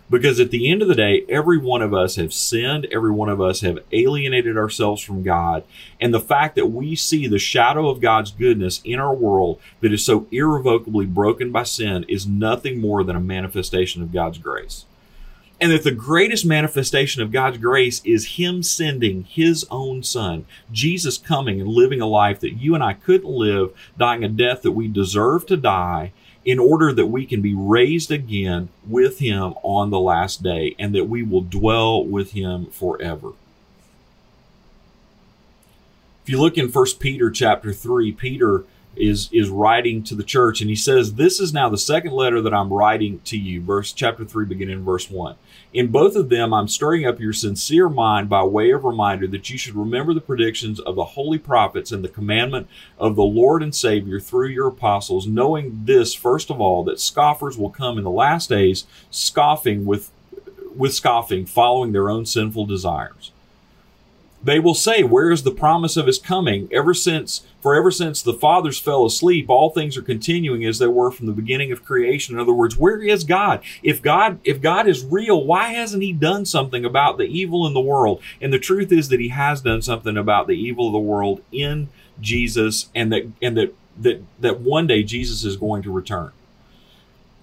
Because 0.08 0.38
at 0.38 0.50
the 0.50 0.70
end 0.70 0.82
of 0.82 0.88
the 0.88 0.94
day, 0.94 1.24
every 1.28 1.58
one 1.58 1.82
of 1.82 1.92
us 1.92 2.14
have 2.16 2.32
sinned. 2.32 2.86
Every 2.92 3.10
one 3.10 3.28
of 3.28 3.40
us 3.40 3.60
have 3.62 3.80
alienated 3.90 4.56
ourselves 4.56 5.02
from 5.02 5.24
God. 5.24 5.64
And 6.00 6.14
the 6.14 6.20
fact 6.20 6.54
that 6.54 6.66
we 6.66 6.94
see 6.94 7.26
the 7.26 7.38
shadow 7.38 7.88
of 7.88 8.00
God's 8.00 8.30
goodness 8.30 8.80
in 8.84 9.00
our 9.00 9.14
world 9.14 9.60
that 9.80 9.92
is 9.92 10.04
so 10.04 10.28
irrevocably 10.30 11.06
broken 11.06 11.50
by 11.50 11.64
sin 11.64 12.04
is 12.08 12.26
nothing 12.26 12.80
more 12.80 13.02
than 13.02 13.16
a 13.16 13.20
manifestation 13.20 14.00
of 14.00 14.12
God's 14.12 14.38
grace. 14.38 14.84
And 15.60 15.72
that 15.72 15.84
the 15.84 15.90
greatest 15.90 16.44
manifestation 16.44 17.22
of 17.22 17.32
God's 17.32 17.58
grace 17.58 18.02
is 18.04 18.36
Him 18.36 18.62
sending 18.62 19.24
His 19.24 19.66
own 19.70 20.02
Son, 20.02 20.44
Jesus 20.70 21.16
coming 21.16 21.60
and 21.60 21.68
living 21.68 22.00
a 22.00 22.06
life 22.06 22.40
that 22.40 22.58
you 22.60 22.74
and 22.74 22.84
I 22.84 22.92
couldn't 22.92 23.30
live, 23.30 23.72
dying 23.98 24.22
a 24.22 24.28
death 24.28 24.62
that 24.62 24.72
we 24.72 24.86
deserve 24.86 25.46
to 25.46 25.56
die, 25.56 26.12
in 26.46 26.60
order 26.60 26.92
that 26.92 27.06
we 27.06 27.26
can 27.26 27.42
be 27.42 27.54
raised 27.54 28.12
again 28.12 28.68
with 28.86 29.18
him 29.18 29.52
on 29.64 29.90
the 29.90 29.98
last 29.98 30.44
day 30.44 30.76
and 30.78 30.94
that 30.94 31.08
we 31.08 31.20
will 31.20 31.40
dwell 31.40 32.02
with 32.02 32.30
him 32.30 32.66
forever. 32.66 33.32
If 36.22 36.30
you 36.30 36.40
look 36.40 36.56
in 36.56 36.70
1 36.70 36.86
Peter 37.00 37.30
chapter 37.30 37.72
3, 37.72 38.12
Peter 38.12 38.64
is 38.96 39.28
is 39.30 39.50
writing 39.50 40.02
to 40.02 40.14
the 40.14 40.24
church 40.24 40.62
and 40.62 40.70
he 40.70 40.76
says 40.76 41.14
this 41.14 41.38
is 41.38 41.52
now 41.52 41.68
the 41.68 41.76
second 41.76 42.12
letter 42.12 42.40
that 42.40 42.54
i'm 42.54 42.72
writing 42.72 43.20
to 43.24 43.36
you 43.36 43.60
verse 43.60 43.92
chapter 43.92 44.24
3 44.24 44.46
beginning 44.46 44.78
in 44.78 44.84
verse 44.84 45.10
1 45.10 45.36
in 45.72 45.88
both 45.88 46.16
of 46.16 46.28
them 46.28 46.52
i'm 46.52 46.68
stirring 46.68 47.06
up 47.06 47.20
your 47.20 47.32
sincere 47.32 47.88
mind 47.88 48.28
by 48.28 48.42
way 48.42 48.70
of 48.70 48.84
reminder 48.84 49.26
that 49.26 49.50
you 49.50 49.58
should 49.58 49.74
remember 49.74 50.14
the 50.14 50.20
predictions 50.20 50.80
of 50.80 50.94
the 50.94 51.04
holy 51.04 51.38
prophets 51.38 51.92
and 51.92 52.04
the 52.04 52.08
commandment 52.08 52.66
of 52.98 53.16
the 53.16 53.22
lord 53.22 53.62
and 53.62 53.74
savior 53.74 54.20
through 54.20 54.48
your 54.48 54.68
apostles 54.68 55.26
knowing 55.26 55.82
this 55.84 56.14
first 56.14 56.50
of 56.50 56.60
all 56.60 56.84
that 56.84 57.00
scoffers 57.00 57.58
will 57.58 57.70
come 57.70 57.98
in 57.98 58.04
the 58.04 58.10
last 58.10 58.48
days 58.48 58.86
scoffing 59.10 59.84
with 59.84 60.10
with 60.74 60.94
scoffing 60.94 61.46
following 61.46 61.92
their 61.92 62.10
own 62.10 62.24
sinful 62.24 62.66
desires 62.66 63.32
they 64.46 64.60
will 64.60 64.74
say, 64.74 65.02
Where 65.02 65.30
is 65.30 65.42
the 65.42 65.50
promise 65.50 65.96
of 65.96 66.06
his 66.06 66.18
coming? 66.18 66.68
Ever 66.72 66.94
since, 66.94 67.46
for 67.60 67.74
ever 67.74 67.90
since 67.90 68.22
the 68.22 68.32
fathers 68.32 68.78
fell 68.78 69.04
asleep, 69.04 69.50
all 69.50 69.70
things 69.70 69.96
are 69.96 70.02
continuing 70.02 70.64
as 70.64 70.78
they 70.78 70.86
were 70.86 71.10
from 71.10 71.26
the 71.26 71.32
beginning 71.32 71.72
of 71.72 71.84
creation. 71.84 72.34
In 72.34 72.40
other 72.40 72.52
words, 72.52 72.76
where 72.76 73.02
is 73.02 73.24
God? 73.24 73.62
If 73.82 74.00
God, 74.00 74.38
if 74.44 74.60
God 74.60 74.86
is 74.86 75.04
real, 75.04 75.44
why 75.44 75.68
hasn't 75.72 76.02
he 76.02 76.12
done 76.12 76.44
something 76.44 76.84
about 76.84 77.18
the 77.18 77.24
evil 77.24 77.66
in 77.66 77.74
the 77.74 77.80
world? 77.80 78.22
And 78.40 78.52
the 78.52 78.58
truth 78.58 78.92
is 78.92 79.08
that 79.08 79.20
he 79.20 79.28
has 79.28 79.60
done 79.60 79.82
something 79.82 80.16
about 80.16 80.46
the 80.46 80.54
evil 80.54 80.86
of 80.86 80.92
the 80.92 80.98
world 80.98 81.42
in 81.50 81.88
Jesus 82.20 82.88
and 82.94 83.12
that, 83.12 83.30
and 83.42 83.56
that, 83.56 83.74
that, 83.98 84.22
that 84.40 84.60
one 84.60 84.86
day 84.86 85.02
Jesus 85.02 85.44
is 85.44 85.56
going 85.56 85.82
to 85.82 85.92
return. 85.92 86.32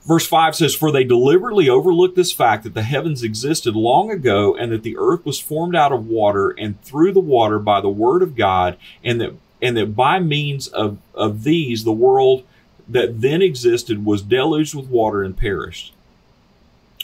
Verse 0.06 0.28
5 0.28 0.56
says, 0.56 0.76
For 0.76 0.92
they 0.92 1.06
deliberately 1.06 1.70
overlooked 1.70 2.16
this 2.16 2.34
fact 2.34 2.64
that 2.64 2.74
the 2.74 2.84
heavens 2.84 3.24
existed 3.24 3.76
long 3.76 4.12
ago 4.12 4.56
and 4.56 4.72
that 4.72 4.84
the 4.84 4.98
earth 4.98 5.26
was 5.26 5.40
formed 5.40 5.76
out 5.76 5.94
of 5.94 6.08
water 6.08 6.50
and 6.50 6.82
through 6.82 7.14
the 7.14 7.22
water 7.22 7.58
by 7.58 7.80
the 7.80 7.90
word 7.90 8.22
of 8.22 8.36
God, 8.36 8.78
and 9.04 9.22
that 9.22 9.34
and 9.62 9.78
that 9.78 9.96
by 9.96 10.20
means 10.20 10.68
of, 10.68 10.98
of 11.14 11.44
these 11.44 11.86
the 11.86 11.94
world 11.94 12.44
that 12.88 13.22
then 13.22 13.42
existed 13.42 14.04
was 14.04 14.22
deluged 14.22 14.76
with 14.76 14.88
water 14.88 15.24
and 15.24 15.38
perished. 15.38 15.94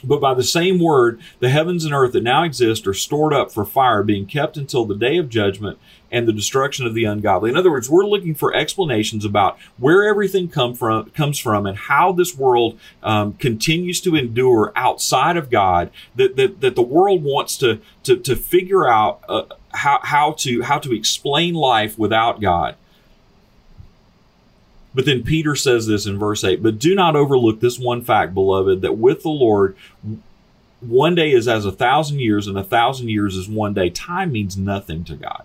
But 0.03 0.19
by 0.19 0.33
the 0.33 0.43
same 0.43 0.79
word, 0.79 1.21
the 1.39 1.49
heavens 1.49 1.85
and 1.85 1.93
earth 1.93 2.11
that 2.13 2.23
now 2.23 2.43
exist 2.43 2.85
are 2.85 2.93
stored 2.93 3.33
up 3.33 3.51
for 3.51 3.63
fire, 3.63 4.03
being 4.03 4.25
kept 4.25 4.57
until 4.57 4.83
the 4.83 4.95
day 4.95 5.17
of 5.17 5.29
judgment 5.29 5.77
and 6.11 6.27
the 6.27 6.33
destruction 6.33 6.85
of 6.85 6.93
the 6.93 7.05
ungodly. 7.05 7.49
In 7.49 7.57
other 7.57 7.71
words, 7.71 7.89
we're 7.89 8.05
looking 8.05 8.35
for 8.35 8.53
explanations 8.53 9.25
about 9.25 9.57
where 9.77 10.07
everything 10.07 10.47
come 10.47 10.73
from, 10.73 11.09
comes 11.11 11.39
from 11.39 11.65
and 11.65 11.77
how 11.77 12.11
this 12.11 12.35
world 12.35 12.79
um, 13.03 13.33
continues 13.33 14.01
to 14.01 14.15
endure 14.15 14.71
outside 14.75 15.37
of 15.37 15.49
God. 15.49 15.91
That, 16.15 16.35
that, 16.35 16.61
that 16.61 16.75
the 16.75 16.81
world 16.81 17.23
wants 17.23 17.57
to, 17.57 17.79
to, 18.03 18.17
to 18.17 18.35
figure 18.35 18.87
out 18.87 19.21
uh, 19.29 19.43
how, 19.73 19.99
how, 20.03 20.31
to, 20.39 20.63
how 20.63 20.79
to 20.79 20.95
explain 20.95 21.53
life 21.53 21.97
without 21.97 22.41
God. 22.41 22.75
But 24.93 25.05
then 25.05 25.23
Peter 25.23 25.55
says 25.55 25.85
this 25.85 26.05
in 26.05 26.17
verse 26.17 26.43
8 26.43 26.63
But 26.63 26.79
do 26.79 26.95
not 26.95 27.15
overlook 27.15 27.59
this 27.59 27.77
one 27.77 28.03
fact, 28.03 28.33
beloved, 28.33 28.81
that 28.81 28.97
with 28.97 29.21
the 29.21 29.29
Lord, 29.29 29.75
one 30.81 31.15
day 31.15 31.31
is 31.31 31.47
as 31.47 31.65
a 31.65 31.71
thousand 31.71 32.19
years, 32.19 32.47
and 32.47 32.57
a 32.57 32.63
thousand 32.63 33.09
years 33.09 33.35
is 33.35 33.47
one 33.47 33.73
day. 33.73 33.89
Time 33.89 34.31
means 34.31 34.57
nothing 34.57 35.03
to 35.05 35.15
God. 35.15 35.43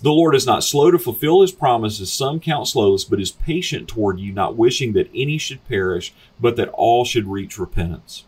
The 0.00 0.12
Lord 0.12 0.36
is 0.36 0.46
not 0.46 0.62
slow 0.62 0.92
to 0.92 0.98
fulfill 0.98 1.40
his 1.40 1.50
promises, 1.50 2.12
some 2.12 2.38
count 2.38 2.68
slowness, 2.68 3.04
but 3.04 3.20
is 3.20 3.32
patient 3.32 3.88
toward 3.88 4.20
you, 4.20 4.32
not 4.32 4.56
wishing 4.56 4.92
that 4.92 5.10
any 5.12 5.38
should 5.38 5.66
perish, 5.66 6.12
but 6.40 6.54
that 6.56 6.68
all 6.68 7.04
should 7.04 7.26
reach 7.26 7.58
repentance. 7.58 8.24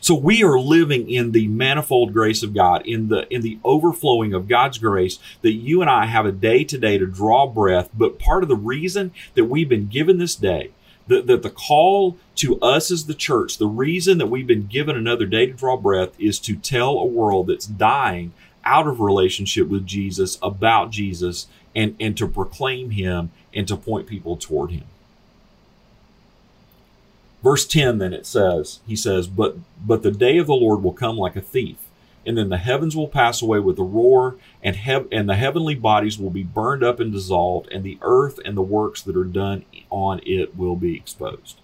So 0.00 0.14
we 0.14 0.44
are 0.44 0.60
living 0.60 1.10
in 1.10 1.32
the 1.32 1.48
manifold 1.48 2.12
grace 2.12 2.42
of 2.42 2.54
God, 2.54 2.86
in 2.86 3.08
the 3.08 3.26
in 3.32 3.40
the 3.40 3.58
overflowing 3.64 4.32
of 4.32 4.48
God's 4.48 4.78
grace 4.78 5.18
that 5.42 5.52
you 5.52 5.80
and 5.80 5.90
I 5.90 6.06
have 6.06 6.26
a 6.26 6.32
day 6.32 6.62
today 6.62 6.98
to 6.98 7.06
draw 7.06 7.46
breath. 7.46 7.88
But 7.92 8.18
part 8.18 8.42
of 8.42 8.48
the 8.48 8.56
reason 8.56 9.12
that 9.34 9.46
we've 9.46 9.68
been 9.68 9.88
given 9.88 10.18
this 10.18 10.36
day, 10.36 10.70
that, 11.08 11.26
that 11.26 11.42
the 11.42 11.50
call 11.50 12.16
to 12.36 12.60
us 12.60 12.90
as 12.90 13.06
the 13.06 13.14
church, 13.14 13.58
the 13.58 13.66
reason 13.66 14.18
that 14.18 14.28
we've 14.28 14.46
been 14.46 14.66
given 14.66 14.96
another 14.96 15.26
day 15.26 15.46
to 15.46 15.52
draw 15.52 15.76
breath 15.76 16.10
is 16.20 16.38
to 16.40 16.54
tell 16.54 16.98
a 16.98 17.04
world 17.04 17.48
that's 17.48 17.66
dying 17.66 18.32
out 18.68 18.86
of 18.86 19.00
relationship 19.00 19.66
with 19.68 19.86
Jesus 19.86 20.38
about 20.42 20.90
Jesus 20.90 21.46
and, 21.74 21.96
and 21.98 22.16
to 22.18 22.28
proclaim 22.28 22.90
him 22.90 23.30
and 23.54 23.66
to 23.66 23.76
point 23.76 24.06
people 24.06 24.36
toward 24.36 24.70
him. 24.70 24.84
Verse 27.42 27.66
10 27.66 27.98
then 27.98 28.12
it 28.12 28.26
says, 28.26 28.80
he 28.86 28.94
says, 28.94 29.26
but 29.26 29.56
but 29.84 30.02
the 30.02 30.10
day 30.10 30.36
of 30.36 30.46
the 30.46 30.54
Lord 30.54 30.82
will 30.82 30.92
come 30.92 31.16
like 31.16 31.36
a 31.36 31.40
thief, 31.40 31.76
and 32.26 32.36
then 32.36 32.50
the 32.50 32.58
heavens 32.58 32.94
will 32.94 33.08
pass 33.08 33.40
away 33.40 33.60
with 33.60 33.78
a 33.78 33.84
roar, 33.84 34.36
and 34.62 34.76
hev- 34.76 35.08
and 35.10 35.28
the 35.28 35.36
heavenly 35.36 35.76
bodies 35.76 36.18
will 36.18 36.30
be 36.30 36.42
burned 36.42 36.82
up 36.82 37.00
and 37.00 37.12
dissolved, 37.12 37.70
and 37.72 37.84
the 37.84 37.96
earth 38.02 38.38
and 38.44 38.56
the 38.56 38.62
works 38.62 39.02
that 39.02 39.16
are 39.16 39.24
done 39.24 39.64
on 39.88 40.20
it 40.26 40.56
will 40.56 40.76
be 40.76 40.96
exposed. 40.96 41.60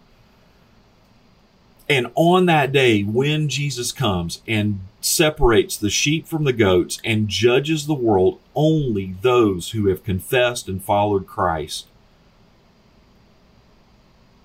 And 1.89 2.11
on 2.15 2.47
that 2.47 2.73
day, 2.73 3.03
when 3.03 3.49
Jesus 3.49 3.93
comes 3.93 4.41
and 4.47 4.81
separates 5.01 5.77
the 5.77 5.91
sheep 5.91 6.27
from 6.27 6.45
the 6.45 6.53
goats 6.53 6.99
and 7.05 7.29
judges 7.29 7.87
the 7.87 7.95
world, 7.95 8.41
only 8.55 9.17
those 9.21 9.71
who 9.71 9.89
have 9.89 10.03
confessed 10.03 10.67
and 10.67 10.83
followed 10.83 11.27
Christ 11.27 11.87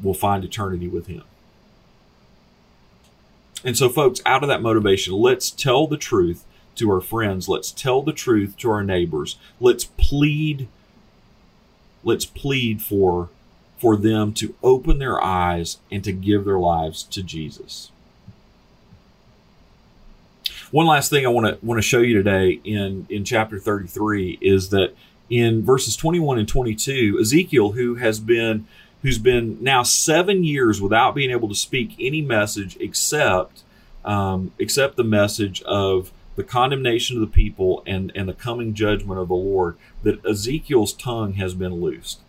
will 0.02 0.14
find 0.14 0.44
eternity 0.44 0.88
with 0.88 1.08
him. 1.08 1.24
And 3.64 3.78
so, 3.78 3.90
folks, 3.90 4.22
out 4.26 4.44
of 4.44 4.50
that 4.50 4.62
motivation, 4.62 5.14
let's 5.14 5.50
tell 5.50 5.88
the 5.88 5.98
truth 5.98 6.46
to 6.76 6.92
our 6.92 7.02
friends. 7.02 7.50
Let's 7.50 7.72
tell 7.72 8.02
the 8.02 8.14
truth 8.14 8.56
to 8.58 8.72
our 8.72 8.84
neighbors. 8.84 9.38
Let's 9.60 9.86
plead. 9.86 10.68
Let's 12.04 12.26
plead 12.26 12.82
for 12.82 13.30
for 13.80 13.96
them 13.96 14.34
to 14.34 14.56
open 14.62 15.00
their 15.00 15.24
eyes 15.24 15.78
and 15.90 16.04
to 16.04 16.12
give 16.12 16.46
their 16.46 16.60
lives 16.60 17.04
to 17.04 17.24
Jesus. 17.24 17.92
One 20.72 20.86
last 20.86 21.10
thing 21.10 21.26
I 21.26 21.30
want 21.30 21.48
to 21.48 21.66
want 21.66 21.80
to 21.80 21.88
show 21.88 22.00
you 22.00 22.14
today 22.14 22.60
in 22.64 23.08
in 23.10 23.24
chapter 23.26 23.58
33 23.58 24.38
is 24.42 24.70
that 24.70 24.96
in 25.30 25.64
verses 25.64 25.96
21 25.96 26.40
and 26.40 26.48
22, 26.48 27.18
Ezekiel, 27.20 27.72
who 27.72 27.96
has 27.96 28.20
been 28.20 28.68
who's 29.02 29.18
been 29.18 29.58
now 29.64 29.82
seven 29.82 30.44
years 30.44 30.82
without 30.82 31.16
being 31.16 31.32
able 31.32 31.48
to 31.48 31.56
speak 31.56 31.96
any 32.00 32.22
message 32.22 32.78
except 32.80 33.64
um, 34.06 34.52
except 34.60 34.96
the 34.96 35.04
message 35.04 35.62
of 35.64 36.12
the 36.36 36.44
condemnation 36.44 37.18
of 37.18 37.22
the 37.22 37.34
people 37.34 37.82
and 37.88 38.12
and 38.14 38.30
the 38.30 38.34
coming 38.34 38.74
judgment 38.74 39.20
of 39.20 39.28
the 39.28 39.36
Lord, 39.36 39.76
that 40.04 40.24
Ezekiel's 40.26 40.94
tongue 40.94 41.34
has 41.34 41.54
been 41.56 41.82
loosed. 41.82 42.20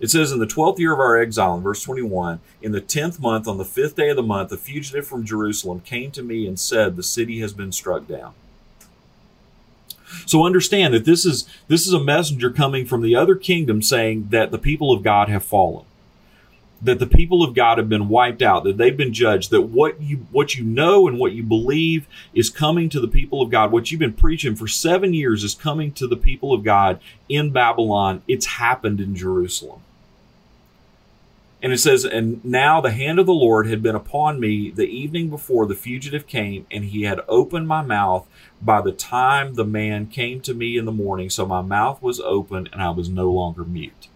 It 0.00 0.10
says, 0.10 0.32
In 0.32 0.38
the 0.38 0.46
twelfth 0.46 0.80
year 0.80 0.92
of 0.92 0.98
our 0.98 1.18
exile, 1.18 1.56
in 1.56 1.62
verse 1.62 1.82
21, 1.82 2.40
in 2.62 2.72
the 2.72 2.80
tenth 2.80 3.20
month, 3.20 3.46
on 3.46 3.58
the 3.58 3.64
fifth 3.64 3.96
day 3.96 4.08
of 4.08 4.16
the 4.16 4.22
month, 4.22 4.50
a 4.50 4.56
fugitive 4.56 5.06
from 5.06 5.24
Jerusalem 5.24 5.80
came 5.80 6.10
to 6.12 6.22
me 6.22 6.46
and 6.46 6.58
said, 6.58 6.96
The 6.96 7.02
city 7.02 7.40
has 7.40 7.52
been 7.52 7.72
struck 7.72 8.08
down. 8.08 8.34
So 10.26 10.44
understand 10.44 10.92
that 10.94 11.04
this 11.04 11.24
is 11.24 11.48
this 11.68 11.86
is 11.86 11.92
a 11.92 12.02
messenger 12.02 12.50
coming 12.50 12.84
from 12.84 13.02
the 13.02 13.14
other 13.14 13.36
kingdom 13.36 13.80
saying 13.80 14.28
that 14.30 14.50
the 14.50 14.58
people 14.58 14.92
of 14.92 15.04
God 15.04 15.28
have 15.28 15.44
fallen 15.44 15.84
that 16.82 16.98
the 16.98 17.06
people 17.06 17.42
of 17.42 17.54
God 17.54 17.78
have 17.78 17.88
been 17.88 18.08
wiped 18.08 18.42
out, 18.42 18.64
that 18.64 18.78
they've 18.78 18.96
been 18.96 19.12
judged, 19.12 19.50
that 19.50 19.62
what 19.62 20.00
you 20.00 20.26
what 20.30 20.54
you 20.54 20.64
know 20.64 21.06
and 21.06 21.18
what 21.18 21.32
you 21.32 21.42
believe 21.42 22.06
is 22.32 22.48
coming 22.48 22.88
to 22.88 23.00
the 23.00 23.08
people 23.08 23.42
of 23.42 23.50
God. 23.50 23.70
What 23.70 23.90
you've 23.90 24.00
been 24.00 24.12
preaching 24.12 24.56
for 24.56 24.66
7 24.66 25.12
years 25.12 25.44
is 25.44 25.54
coming 25.54 25.92
to 25.92 26.06
the 26.06 26.16
people 26.16 26.52
of 26.52 26.64
God 26.64 27.00
in 27.28 27.50
Babylon. 27.50 28.22
It's 28.26 28.46
happened 28.46 29.00
in 29.00 29.14
Jerusalem. 29.14 29.82
And 31.62 31.72
it 31.72 31.78
says, 31.78 32.04
And 32.04 32.42
now 32.44 32.80
the 32.80 32.90
hand 32.90 33.18
of 33.18 33.26
the 33.26 33.32
Lord 33.32 33.66
had 33.66 33.82
been 33.82 33.94
upon 33.94 34.40
me 34.40 34.70
the 34.70 34.86
evening 34.86 35.28
before 35.28 35.66
the 35.66 35.74
fugitive 35.74 36.26
came, 36.26 36.66
and 36.70 36.86
he 36.86 37.02
had 37.02 37.20
opened 37.28 37.68
my 37.68 37.82
mouth 37.82 38.26
by 38.62 38.80
the 38.80 38.92
time 38.92 39.54
the 39.54 39.64
man 39.64 40.06
came 40.06 40.40
to 40.42 40.54
me 40.54 40.78
in 40.78 40.86
the 40.86 40.92
morning. 40.92 41.28
So 41.28 41.44
my 41.44 41.60
mouth 41.60 42.00
was 42.02 42.20
open, 42.20 42.68
and 42.72 42.82
I 42.82 42.90
was 42.90 43.08
no 43.08 43.30
longer 43.30 43.64
mute 43.64 44.08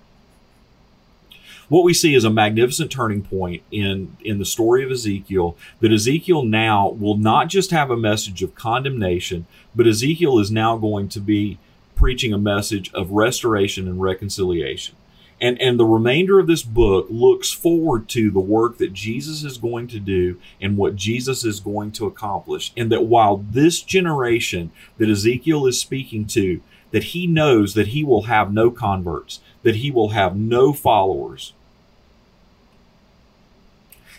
what 1.69 1.85
we 1.85 1.95
see 1.95 2.15
is 2.15 2.25
a 2.25 2.31
magnificent 2.31 2.91
turning 2.91 3.23
point 3.23 3.63
in 3.71 4.17
in 4.23 4.39
the 4.39 4.45
story 4.45 4.85
of 4.85 4.91
Ezekiel 4.91 5.57
that 5.81 5.93
Ezekiel 5.93 6.45
now 6.45 6.91
will 6.91 7.17
not 7.17 7.49
just 7.49 7.71
have 7.71 7.91
a 7.91 7.97
message 7.97 8.43
of 8.43 8.55
condemnation 8.55 9.47
but 9.75 9.87
Ezekiel 9.87 10.39
is 10.39 10.51
now 10.51 10.77
going 10.77 11.09
to 11.09 11.21
be 11.21 11.59
preaching 11.95 12.33
a 12.33 12.39
message 12.39 12.93
of 12.93 13.11
restoration 13.11 13.89
and 13.89 14.01
reconciliation 14.01 14.95
and 15.41 15.61
and 15.61 15.79
the 15.79 15.85
remainder 15.85 16.39
of 16.39 16.47
this 16.47 16.63
book 16.63 17.07
looks 17.11 17.53
forward 17.53 18.09
to 18.11 18.31
the 18.31 18.41
work 18.41 18.79
that 18.79 18.93
Jesus 18.93 19.45
is 19.45 19.59
going 19.59 19.89
to 19.89 19.99
do 19.99 20.41
and 20.61 20.77
what 20.77 20.97
Jesus 20.97 21.45
is 21.45 21.61
going 21.61 21.93
to 21.93 22.07
accomplish 22.07 22.73
and 22.77 22.91
that 22.93 23.05
while 23.07 23.39
this 23.39 23.83
generation 23.83 24.71
that 24.99 25.11
Ezekiel 25.11 25.67
is 25.67 25.81
speaking 25.81 26.27
to 26.29 26.61
that 26.95 27.05
he 27.05 27.27
knows 27.27 27.75
that 27.75 27.89
he 27.89 28.05
will 28.05 28.23
have 28.23 28.53
no 28.53 28.71
converts, 28.71 29.41
that 29.65 29.75
he 29.75 29.91
will 29.91 30.11
have 30.11 30.37
no 30.37 30.73
followers. 30.73 31.53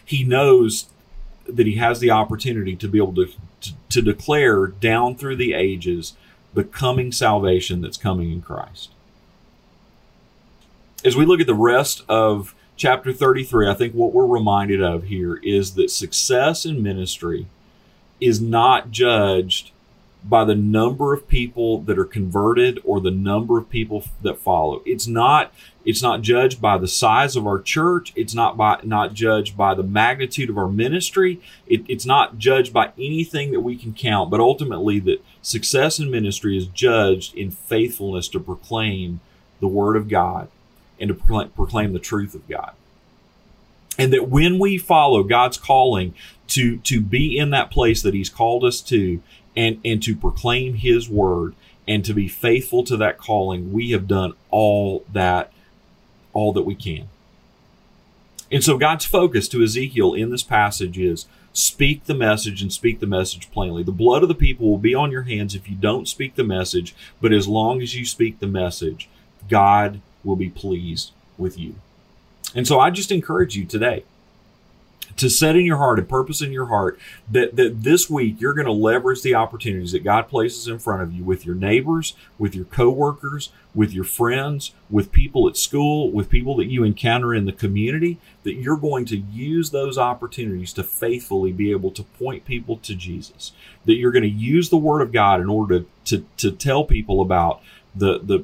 He 0.04 0.26
knows 0.26 0.88
that 1.48 1.68
he 1.68 1.76
has 1.76 2.02
the 2.02 2.12
opportunity 2.12 2.76
to 2.76 2.90
be 2.90 2.98
able 2.98 3.16
to, 3.16 3.28
to, 3.62 3.72
to, 3.92 4.02
declare 4.02 4.68
down 4.68 5.16
through 5.16 5.38
the 5.38 5.54
ages 5.54 6.16
the 6.54 6.66
coming 6.66 7.14
salvation 7.14 7.80
that's 7.80 7.96
coming 7.96 8.30
in 8.30 8.42
Christ. 8.42 8.92
As 11.06 11.16
we 11.16 11.24
look 11.24 11.40
at 11.40 11.46
the 11.46 11.54
rest 11.54 12.04
of 12.10 12.56
chapter 12.76 13.14
33, 13.14 13.70
I 13.70 13.76
think 13.76 13.94
what 13.94 14.12
we're 14.12 14.26
reminded 14.26 14.82
of 14.82 15.04
here 15.04 15.36
is 15.36 15.76
that 15.76 15.92
success 15.92 16.66
in 16.66 16.82
ministry 16.82 17.46
is 18.20 18.42
not 18.42 18.90
judged 18.90 19.70
by 20.24 20.44
the 20.44 20.56
number 20.56 21.14
of 21.14 21.28
people 21.28 21.78
that 21.82 22.00
are 22.00 22.06
converted 22.06 22.80
or 22.84 23.00
the 23.00 23.12
number 23.12 23.60
of 23.60 23.70
people 23.70 24.04
that 24.24 24.40
follow. 24.40 24.82
It's 24.84 25.06
not 25.06 25.54
it's 25.86 26.02
not 26.02 26.24
judged 26.24 26.60
by 26.60 26.80
the 26.80 26.88
size 26.88 27.36
of 27.36 27.46
our 27.46 27.62
church. 27.62 28.12
It's 28.16 28.34
not 28.34 28.58
by 28.58 28.80
not 28.82 29.14
judged 29.14 29.56
by 29.56 29.76
the 29.76 29.84
magnitude 29.84 30.50
of 30.50 30.58
our 30.58 30.68
ministry. 30.68 31.40
It, 31.68 31.86
it's 31.88 32.08
not 32.08 32.40
judged 32.40 32.74
by 32.74 32.94
anything 32.98 33.52
that 33.52 33.60
we 33.60 33.78
can 33.78 33.94
count. 33.94 34.32
But 34.32 34.40
ultimately, 34.40 34.98
that 35.02 35.24
success 35.44 36.00
in 36.00 36.10
ministry 36.10 36.58
is 36.58 36.66
judged 36.66 37.36
in 37.36 37.52
faithfulness 37.52 38.28
to 38.30 38.40
proclaim 38.40 39.20
the 39.60 39.68
word 39.68 39.98
of 39.98 40.10
God 40.10 40.50
and 41.00 41.10
to 41.10 41.48
proclaim 41.48 41.94
the 41.94 42.00
truth 42.00 42.36
of 42.36 42.48
God. 42.48 42.74
And 43.98 44.12
that 44.12 44.30
when 44.30 44.60
we 44.60 44.78
follow 44.78 45.24
God's 45.24 45.58
calling 45.58 46.14
to 46.48 46.78
to 46.78 47.02
be 47.02 47.38
in 47.38 47.50
that 47.52 47.72
place 47.72 48.02
that 48.02 48.14
He's 48.14 48.30
called 48.30 48.64
us 48.64 48.82
to, 48.82 49.22
and, 49.56 49.80
and 49.86 50.04
to 50.04 50.16
proclaim 50.16 50.76
his 50.76 51.10
word 51.10 51.56
and 51.88 52.04
to 52.06 52.14
be 52.14 52.28
faithful 52.28 52.84
to 52.84 52.98
that 52.98 53.18
calling, 53.18 53.72
we 53.72 53.92
have 53.92 54.08
done 54.08 54.34
all 54.50 55.06
that, 55.12 55.52
all 56.34 56.52
that 56.54 56.64
we 56.64 56.76
can. 56.76 57.08
And 58.52 58.64
so 58.64 58.78
God's 58.78 59.06
focus 59.06 59.48
to 59.50 59.64
Ezekiel 59.64 60.14
in 60.14 60.30
this 60.30 60.44
passage 60.44 60.98
is 60.98 61.26
speak 61.54 62.06
the 62.06 62.14
message 62.14 62.62
and 62.62 62.72
speak 62.72 63.00
the 63.00 63.08
message 63.08 63.50
plainly. 63.52 63.82
The 63.82 63.92
blood 63.92 64.24
of 64.24 64.30
the 64.30 64.36
people 64.36 64.70
will 64.70 64.78
be 64.78 64.94
on 64.94 65.12
your 65.12 65.24
hands 65.24 65.56
if 65.56 65.70
you 65.70 65.76
don't 65.76 66.08
speak 66.08 66.36
the 66.36 66.44
message, 66.44 66.96
but 67.22 67.32
as 67.32 67.48
long 67.48 67.82
as 67.82 67.96
you 67.96 68.06
speak 68.06 68.40
the 68.40 68.48
message, 68.48 69.10
God 69.50 70.02
will 70.26 70.36
be 70.36 70.50
pleased 70.50 71.12
with 71.38 71.58
you. 71.58 71.76
And 72.54 72.68
so 72.68 72.80
I 72.80 72.90
just 72.90 73.12
encourage 73.12 73.56
you 73.56 73.66
today 73.66 74.04
to 75.18 75.30
set 75.30 75.56
in 75.56 75.66
your 75.66 75.78
heart 75.78 76.00
and 76.00 76.10
purpose 76.10 76.42
in 76.42 76.52
your 76.52 76.66
heart 76.66 77.00
that, 77.32 77.56
that 77.56 77.84
this 77.84 78.10
week 78.10 78.40
you're 78.40 78.54
going 78.54 78.66
to 78.66 78.72
leverage 78.72 79.22
the 79.22 79.36
opportunities 79.36 79.94
that 79.94 80.04
God 80.04 80.28
places 80.28 80.68
in 80.68 80.80
front 80.80 81.02
of 81.02 81.14
you 81.14 81.24
with 81.24 81.46
your 81.46 81.56
neighbors, 81.56 82.16
with 82.38 82.56
your 82.56 82.66
coworkers, 82.66 83.50
with 83.74 83.94
your 83.94 84.04
friends, 84.04 84.74
with 84.90 85.12
people 85.12 85.48
at 85.48 85.58
school, 85.58 86.12
with 86.12 86.30
people 86.30 86.56
that 86.58 86.66
you 86.66 86.84
encounter 86.84 87.34
in 87.34 87.46
the 87.46 87.54
community, 87.54 88.18
that 88.44 88.56
you're 88.56 88.78
going 88.78 89.06
to 89.06 89.18
use 89.18 89.70
those 89.70 89.98
opportunities 89.98 90.74
to 90.74 90.84
faithfully 90.84 91.52
be 91.52 91.72
able 91.72 91.92
to 91.92 92.04
point 92.04 92.46
people 92.46 92.78
to 92.78 92.96
Jesus. 92.96 93.54
That 93.86 93.96
you're 93.96 94.12
going 94.12 94.24
to 94.24 94.30
use 94.30 94.70
the 94.70 94.78
Word 94.78 95.02
of 95.02 95.12
God 95.12 95.40
in 95.40 95.50
order 95.50 95.80
to, 95.80 95.86
to, 96.06 96.26
to 96.38 96.52
tell 96.52 96.84
people 96.84 97.22
about 97.22 97.62
the, 97.96 98.20
the, 98.20 98.44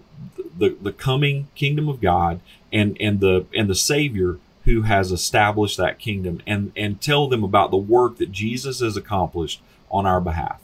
the, 0.57 0.77
the 0.81 0.93
coming 0.93 1.47
kingdom 1.55 1.89
of 1.89 2.01
God 2.01 2.39
and, 2.71 2.97
and 2.99 3.19
the, 3.19 3.45
and 3.53 3.69
the 3.69 3.75
Savior 3.75 4.39
who 4.65 4.83
has 4.83 5.11
established 5.11 5.77
that 5.77 5.99
kingdom 5.99 6.41
and, 6.45 6.71
and 6.75 7.01
tell 7.01 7.27
them 7.27 7.43
about 7.43 7.71
the 7.71 7.77
work 7.77 8.17
that 8.17 8.31
Jesus 8.31 8.79
has 8.79 8.95
accomplished 8.95 9.61
on 9.89 10.05
our 10.05 10.21
behalf. 10.21 10.59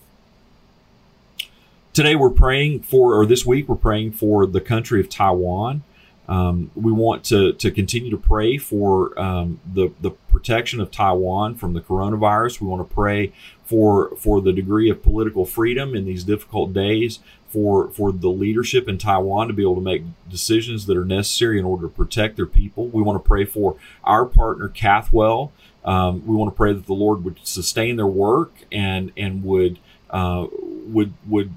Today 1.93 2.15
we're 2.15 2.30
praying 2.30 2.84
for, 2.84 3.15
or 3.15 3.26
this 3.26 3.45
week 3.45 3.67
we're 3.67 3.76
praying 3.76 4.12
for 4.12 4.45
the 4.45 4.62
country 4.62 5.00
of 5.00 5.10
Taiwan. 5.10 5.84
Um, 6.30 6.69
we 6.76 6.91
want 6.91 7.23
to, 7.26 7.54
to 7.54 7.71
continue 7.71 8.12
to 8.12 8.17
pray 8.17 8.58
for 8.58 9.17
um, 9.19 9.60
the, 9.65 9.91
the 10.02 10.12
protection 10.12 10.80
of 10.80 10.91
Taiwan 10.91 11.56
from 11.56 11.73
the 11.73 11.82
coronavirus. 11.82 12.62
We 12.62 12.67
want 12.67 12.88
to 12.88 12.93
pray 12.93 13.32
for 13.67 14.15
for 14.17 14.41
the 14.41 14.53
degree 14.53 14.89
of 14.89 15.03
political 15.03 15.45
freedom 15.45 15.95
in 15.95 16.06
these 16.06 16.23
difficult 16.23 16.73
days, 16.73 17.19
for 17.49 17.89
for 17.89 18.12
the 18.12 18.30
leadership 18.30 18.88
in 18.88 18.97
Taiwan 18.97 19.47
to 19.47 19.53
be 19.53 19.62
able 19.62 19.75
to 19.75 19.82
make 19.82 20.03
decisions 20.30 20.86
that 20.86 20.97
are 20.97 21.06
necessary 21.06 21.60
in 21.60 21.65
order 21.65 21.84
to 21.88 21.93
protect 21.93 22.38
their 22.38 22.45
people. 22.45 22.88
We 22.88 23.01
want 23.01 23.21
to 23.21 23.27
pray 23.27 23.45
for 23.45 23.75
our 24.03 24.25
partner 24.25 24.69
Cathwel. 24.69 25.51
Um, 25.84 26.25
we 26.25 26.36
want 26.36 26.51
to 26.51 26.56
pray 26.56 26.73
that 26.73 26.86
the 26.86 26.93
Lord 26.93 27.23
would 27.23 27.39
sustain 27.43 27.97
their 27.97 28.08
work 28.08 28.53
and 28.71 29.12
and 29.17 29.43
would 29.43 29.80
uh, 30.10 30.47
would 30.51 31.13
would 31.27 31.51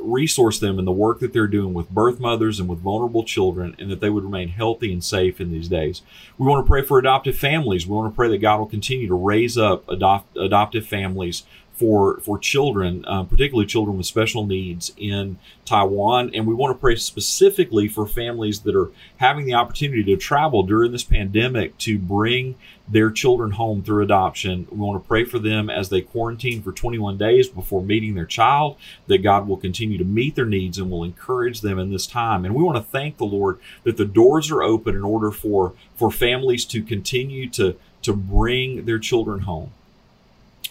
resource 0.00 0.58
them 0.58 0.78
in 0.78 0.84
the 0.84 0.92
work 0.92 1.20
that 1.20 1.32
they're 1.32 1.46
doing 1.46 1.74
with 1.74 1.90
birth 1.90 2.20
mothers 2.20 2.58
and 2.58 2.68
with 2.68 2.80
vulnerable 2.80 3.24
children, 3.24 3.76
and 3.78 3.90
that 3.90 4.00
they 4.00 4.10
would 4.10 4.24
remain 4.24 4.48
healthy 4.48 4.92
and 4.92 5.04
safe 5.04 5.40
in 5.40 5.50
these 5.50 5.68
days. 5.68 6.02
We 6.38 6.46
want 6.46 6.64
to 6.64 6.68
pray 6.68 6.82
for 6.82 6.98
adoptive 6.98 7.36
families. 7.36 7.86
We 7.86 7.94
want 7.94 8.12
to 8.12 8.16
pray 8.16 8.28
that 8.28 8.38
God 8.38 8.58
will 8.58 8.66
continue 8.66 9.08
to 9.08 9.14
raise 9.14 9.56
up 9.58 9.88
adopt, 9.88 10.36
adoptive 10.36 10.86
families 10.86 11.44
for 11.80 12.20
for 12.20 12.38
children, 12.38 13.06
uh, 13.06 13.22
particularly 13.22 13.66
children 13.66 13.96
with 13.96 14.04
special 14.04 14.44
needs 14.44 14.92
in 14.98 15.38
Taiwan. 15.64 16.30
And 16.34 16.46
we 16.46 16.52
want 16.52 16.76
to 16.76 16.78
pray 16.78 16.94
specifically 16.96 17.88
for 17.88 18.06
families 18.06 18.60
that 18.60 18.76
are 18.76 18.90
having 19.16 19.46
the 19.46 19.54
opportunity 19.54 20.04
to 20.04 20.18
travel 20.18 20.62
during 20.62 20.92
this 20.92 21.04
pandemic 21.04 21.78
to 21.78 21.98
bring 21.98 22.56
their 22.86 23.10
children 23.10 23.52
home 23.52 23.82
through 23.82 24.02
adoption. 24.02 24.66
We 24.70 24.76
want 24.76 25.02
to 25.02 25.08
pray 25.08 25.24
for 25.24 25.38
them 25.38 25.70
as 25.70 25.88
they 25.88 26.02
quarantine 26.02 26.62
for 26.62 26.72
21 26.72 27.16
days 27.16 27.48
before 27.48 27.82
meeting 27.82 28.14
their 28.14 28.26
child, 28.26 28.76
that 29.06 29.22
God 29.22 29.48
will 29.48 29.56
continue 29.56 29.96
to 29.96 30.04
meet 30.04 30.34
their 30.34 30.44
needs 30.44 30.76
and 30.76 30.90
will 30.90 31.04
encourage 31.04 31.62
them 31.62 31.78
in 31.78 31.90
this 31.90 32.06
time. 32.06 32.44
And 32.44 32.54
we 32.54 32.62
want 32.62 32.76
to 32.76 32.92
thank 32.92 33.16
the 33.16 33.24
Lord 33.24 33.58
that 33.84 33.96
the 33.96 34.04
doors 34.04 34.50
are 34.50 34.62
open 34.62 34.94
in 34.94 35.04
order 35.04 35.30
for, 35.30 35.72
for 35.94 36.10
families 36.10 36.66
to 36.66 36.82
continue 36.82 37.48
to, 37.50 37.76
to 38.02 38.12
bring 38.12 38.84
their 38.84 38.98
children 38.98 39.40
home 39.40 39.72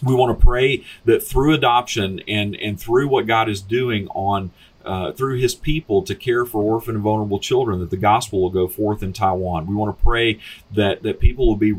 we 0.02 0.14
want 0.14 0.38
to 0.38 0.44
pray 0.44 0.84
that 1.04 1.22
through 1.22 1.54
adoption 1.54 2.20
and 2.26 2.56
and 2.56 2.80
through 2.80 3.08
what 3.08 3.26
God 3.26 3.48
is 3.48 3.60
doing 3.60 4.08
on 4.08 4.50
uh, 4.84 5.12
through 5.12 5.38
His 5.38 5.54
people 5.54 6.02
to 6.02 6.14
care 6.14 6.44
for 6.44 6.62
orphan 6.62 6.94
and 6.94 7.04
vulnerable 7.04 7.38
children, 7.38 7.80
that 7.80 7.90
the 7.90 7.96
gospel 7.96 8.40
will 8.40 8.50
go 8.50 8.66
forth 8.66 9.02
in 9.02 9.12
Taiwan. 9.12 9.66
We 9.66 9.74
want 9.74 9.96
to 9.96 10.02
pray 10.02 10.40
that 10.72 11.02
that 11.02 11.20
people 11.20 11.46
will 11.46 11.56
be 11.56 11.76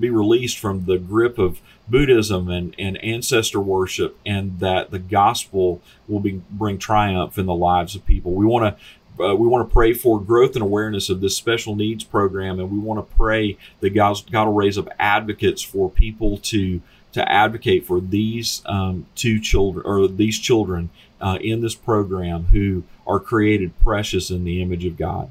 be 0.00 0.10
released 0.10 0.58
from 0.58 0.84
the 0.84 0.98
grip 0.98 1.38
of 1.38 1.60
Buddhism 1.88 2.48
and, 2.50 2.74
and 2.78 3.02
ancestor 3.04 3.60
worship, 3.60 4.18
and 4.26 4.58
that 4.58 4.90
the 4.90 4.98
gospel 4.98 5.80
will 6.08 6.20
be 6.20 6.42
bring 6.50 6.78
triumph 6.78 7.38
in 7.38 7.46
the 7.46 7.54
lives 7.54 7.94
of 7.94 8.04
people. 8.04 8.32
We 8.34 8.44
want 8.44 8.76
to 8.76 8.82
uh, 9.18 9.34
we 9.34 9.46
want 9.48 9.66
to 9.66 9.72
pray 9.72 9.94
for 9.94 10.20
growth 10.20 10.54
and 10.54 10.62
awareness 10.62 11.08
of 11.08 11.20
this 11.20 11.36
special 11.36 11.74
needs 11.74 12.04
program, 12.04 12.58
and 12.58 12.70
we 12.70 12.78
want 12.78 12.98
to 12.98 13.16
pray 13.16 13.56
that 13.80 13.90
God, 13.90 14.18
God 14.30 14.46
will 14.46 14.54
raise 14.54 14.76
up 14.76 14.88
advocates 14.98 15.62
for 15.62 15.90
people 15.90 16.36
to 16.38 16.82
to 17.16 17.32
advocate 17.32 17.86
for 17.86 17.98
these 17.98 18.60
um, 18.66 19.06
two 19.14 19.40
children 19.40 19.86
or 19.86 20.06
these 20.06 20.38
children 20.38 20.90
uh, 21.18 21.38
in 21.40 21.62
this 21.62 21.74
program 21.74 22.44
who 22.52 22.82
are 23.06 23.18
created 23.18 23.72
precious 23.82 24.30
in 24.30 24.44
the 24.44 24.60
image 24.60 24.84
of 24.84 24.98
God. 24.98 25.30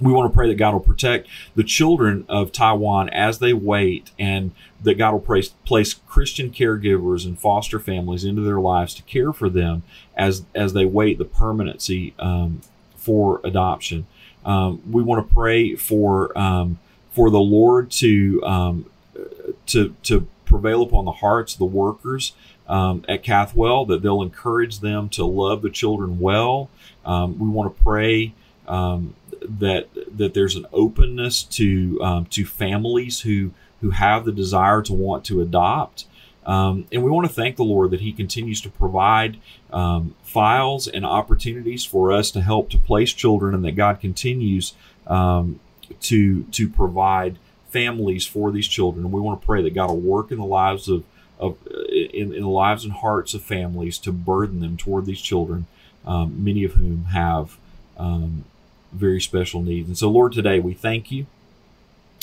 We 0.00 0.12
want 0.12 0.32
to 0.32 0.34
pray 0.34 0.48
that 0.48 0.54
God 0.54 0.72
will 0.72 0.80
protect 0.80 1.28
the 1.54 1.62
children 1.62 2.24
of 2.26 2.52
Taiwan 2.52 3.10
as 3.10 3.38
they 3.38 3.52
wait, 3.52 4.12
and 4.18 4.52
that 4.82 4.94
God 4.94 5.12
will 5.12 5.20
place, 5.20 5.50
place 5.66 5.92
Christian 5.92 6.50
caregivers 6.50 7.26
and 7.26 7.38
foster 7.38 7.78
families 7.78 8.24
into 8.24 8.40
their 8.40 8.60
lives 8.60 8.94
to 8.94 9.02
care 9.02 9.34
for 9.34 9.50
them 9.50 9.82
as 10.16 10.44
as 10.54 10.72
they 10.72 10.86
wait 10.86 11.18
the 11.18 11.26
permanency 11.26 12.14
um, 12.18 12.62
for 12.96 13.42
adoption. 13.44 14.06
Um, 14.42 14.80
we 14.90 15.02
want 15.02 15.28
to 15.28 15.34
pray 15.34 15.74
for 15.74 16.36
um, 16.38 16.78
for 17.10 17.28
the 17.28 17.40
Lord 17.40 17.90
to 17.90 18.42
um, 18.42 18.86
to 19.66 19.94
to 20.04 20.26
prevail 20.48 20.82
upon 20.82 21.04
the 21.04 21.12
hearts 21.12 21.54
of 21.54 21.58
the 21.58 21.64
workers 21.64 22.32
um, 22.68 23.04
at 23.08 23.22
Cathwel, 23.22 23.86
that 23.86 24.02
they'll 24.02 24.22
encourage 24.22 24.80
them 24.80 25.08
to 25.10 25.24
love 25.24 25.62
the 25.62 25.70
children 25.70 26.18
well. 26.20 26.68
Um, 27.04 27.38
we 27.38 27.48
want 27.48 27.74
to 27.74 27.82
pray 27.82 28.34
um, 28.66 29.14
that 29.40 29.88
that 30.16 30.34
there's 30.34 30.56
an 30.56 30.66
openness 30.72 31.42
to 31.44 31.98
um, 32.02 32.26
to 32.26 32.44
families 32.44 33.20
who 33.20 33.52
who 33.80 33.90
have 33.90 34.24
the 34.24 34.32
desire 34.32 34.82
to 34.82 34.92
want 34.92 35.24
to 35.26 35.40
adopt. 35.40 36.06
Um, 36.44 36.86
and 36.90 37.02
we 37.02 37.10
want 37.10 37.26
to 37.28 37.32
thank 37.32 37.56
the 37.56 37.64
Lord 37.64 37.90
that 37.90 38.00
He 38.00 38.12
continues 38.12 38.60
to 38.62 38.70
provide 38.70 39.38
um, 39.70 40.14
files 40.22 40.88
and 40.88 41.04
opportunities 41.04 41.84
for 41.84 42.10
us 42.10 42.30
to 42.32 42.40
help 42.40 42.70
to 42.70 42.78
place 42.78 43.12
children, 43.12 43.54
and 43.54 43.64
that 43.64 43.72
God 43.72 44.00
continues 44.00 44.74
to 46.00 46.42
to 46.44 46.68
provide 46.68 47.38
families 47.68 48.26
for 48.26 48.50
these 48.50 48.66
children. 48.66 49.04
And 49.04 49.12
we 49.12 49.20
want 49.20 49.40
to 49.40 49.46
pray 49.46 49.62
that 49.62 49.74
God 49.74 49.90
will 49.90 50.00
work 50.00 50.30
in 50.30 50.38
the 50.38 50.44
lives 50.44 50.88
of, 50.88 51.04
of 51.38 51.56
in, 51.90 52.34
in 52.34 52.42
the 52.42 52.48
lives 52.48 52.84
and 52.84 52.92
hearts 52.92 53.34
of 53.34 53.42
families 53.42 53.98
to 53.98 54.12
burden 54.12 54.60
them 54.60 54.76
toward 54.76 55.06
these 55.06 55.20
children, 55.20 55.66
um, 56.06 56.42
many 56.42 56.64
of 56.64 56.74
whom 56.74 57.04
have 57.06 57.56
um, 57.96 58.44
very 58.92 59.20
special 59.20 59.62
needs. 59.62 59.88
And 59.88 59.98
so, 59.98 60.08
Lord, 60.08 60.32
today 60.32 60.58
we 60.60 60.74
thank 60.74 61.10
you. 61.10 61.26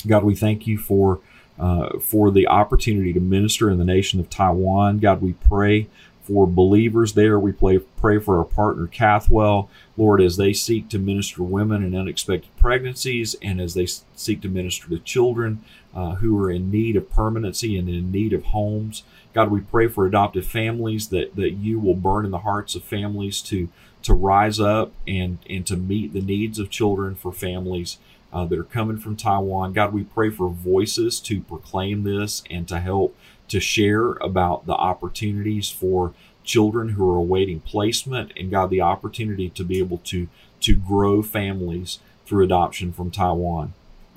God, 0.06 0.24
we 0.24 0.34
thank 0.34 0.66
you 0.66 0.78
for 0.78 1.20
uh, 1.58 1.98
for 2.00 2.30
the 2.30 2.46
opportunity 2.46 3.12
to 3.14 3.20
minister 3.20 3.70
in 3.70 3.78
the 3.78 3.84
nation 3.84 4.20
of 4.20 4.28
Taiwan. 4.28 4.98
God, 4.98 5.22
we 5.22 5.32
pray 5.32 5.88
for 6.26 6.46
believers 6.46 7.12
there. 7.12 7.38
We 7.38 7.52
pray, 7.52 7.78
pray 7.78 8.18
for 8.18 8.38
our 8.38 8.44
partner 8.44 8.88
Cathwel, 8.88 9.70
Lord, 9.96 10.20
as 10.20 10.36
they 10.36 10.52
seek 10.52 10.88
to 10.88 10.98
minister 10.98 11.42
women 11.42 11.84
in 11.84 11.94
unexpected 11.94 12.50
pregnancies 12.56 13.36
and 13.40 13.60
as 13.60 13.74
they 13.74 13.86
seek 13.86 14.42
to 14.42 14.48
minister 14.48 14.88
to 14.88 14.98
children 14.98 15.62
uh, 15.94 16.16
who 16.16 16.42
are 16.42 16.50
in 16.50 16.70
need 16.70 16.96
of 16.96 17.10
permanency 17.10 17.78
and 17.78 17.88
in 17.88 18.10
need 18.10 18.32
of 18.32 18.44
homes. 18.46 19.04
God, 19.32 19.50
we 19.50 19.60
pray 19.60 19.86
for 19.86 20.04
adoptive 20.04 20.46
families 20.46 21.08
that, 21.08 21.36
that 21.36 21.52
you 21.52 21.78
will 21.78 21.94
burn 21.94 22.24
in 22.24 22.32
the 22.32 22.38
hearts 22.38 22.74
of 22.74 22.82
families 22.82 23.40
to, 23.42 23.68
to 24.02 24.12
rise 24.12 24.58
up 24.58 24.92
and, 25.06 25.38
and 25.48 25.64
to 25.66 25.76
meet 25.76 26.12
the 26.12 26.20
needs 26.20 26.58
of 26.58 26.70
children 26.70 27.14
for 27.14 27.32
families. 27.32 27.98
Uh, 28.32 28.44
that 28.44 28.58
are 28.58 28.64
coming 28.64 28.98
from 28.98 29.16
Taiwan. 29.16 29.72
God, 29.72 29.94
we 29.94 30.02
pray 30.02 30.28
for 30.28 30.50
voices 30.50 31.20
to 31.20 31.40
proclaim 31.40 32.02
this 32.02 32.42
and 32.50 32.68
to 32.68 32.80
help 32.80 33.16
to 33.48 33.60
share 33.60 34.12
about 34.14 34.66
the 34.66 34.74
opportunities 34.74 35.70
for 35.70 36.12
children 36.44 36.90
who 36.90 37.10
are 37.10 37.16
awaiting 37.16 37.60
placement 37.60 38.32
and 38.36 38.50
God 38.50 38.70
the 38.70 38.80
opportunity 38.80 39.50
to 39.50 39.64
be 39.64 39.78
able 39.78 39.98
to 40.04 40.28
to 40.60 40.74
grow 40.74 41.22
families 41.22 41.98
through 42.24 42.44
adoption 42.44 42.92
from 42.92 43.10
Taiwan. 43.10 43.74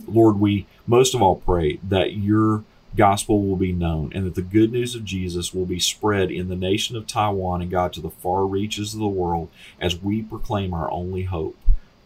Lord, 0.08 0.40
we 0.40 0.66
most 0.88 1.14
of 1.14 1.22
all 1.22 1.36
pray 1.36 1.80
that 1.88 2.14
your 2.14 2.64
gospel 2.96 3.44
will 3.44 3.56
be 3.56 3.72
known 3.72 4.12
and 4.16 4.26
that 4.26 4.36
the 4.36 4.42
good 4.42 4.72
news 4.72 4.96
of 4.96 5.06
Jesus 5.06 5.54
will 5.54 5.66
be 5.66 5.80
spread 5.80 6.32
in 6.32 6.48
the 6.48 6.56
nation 6.56 6.96
of 6.96 7.06
Taiwan 7.06 7.62
and 7.62 7.70
God 7.70 7.94
to 7.94 8.02
the 8.02 8.10
far 8.10 8.46
reaches 8.46 8.94
of 8.94 9.00
the 9.00 9.08
world 9.08 9.50
as 9.80 10.02
we 10.02 10.22
proclaim 10.22 10.74
our 10.74 10.90
only 10.92 11.24
hope. 11.24 11.56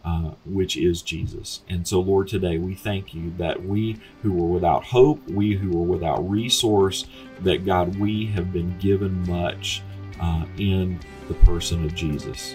Uh, 0.04 0.32
which 0.44 0.76
is 0.76 1.00
Jesus. 1.00 1.62
And 1.66 1.88
so, 1.88 1.98
Lord, 1.98 2.28
today 2.28 2.58
we 2.58 2.74
thank 2.74 3.14
you 3.14 3.32
that 3.38 3.64
we 3.64 3.98
who 4.20 4.34
were 4.34 4.48
without 4.48 4.84
hope, 4.84 5.26
we 5.30 5.54
who 5.54 5.70
were 5.70 5.86
without 5.86 6.28
resource, 6.28 7.06
that 7.40 7.64
God, 7.64 7.96
we 7.96 8.26
have 8.26 8.52
been 8.52 8.76
given 8.78 9.26
much 9.26 9.82
uh, 10.20 10.44
in 10.58 11.00
the 11.26 11.32
person 11.32 11.86
of 11.86 11.94
Jesus. 11.94 12.54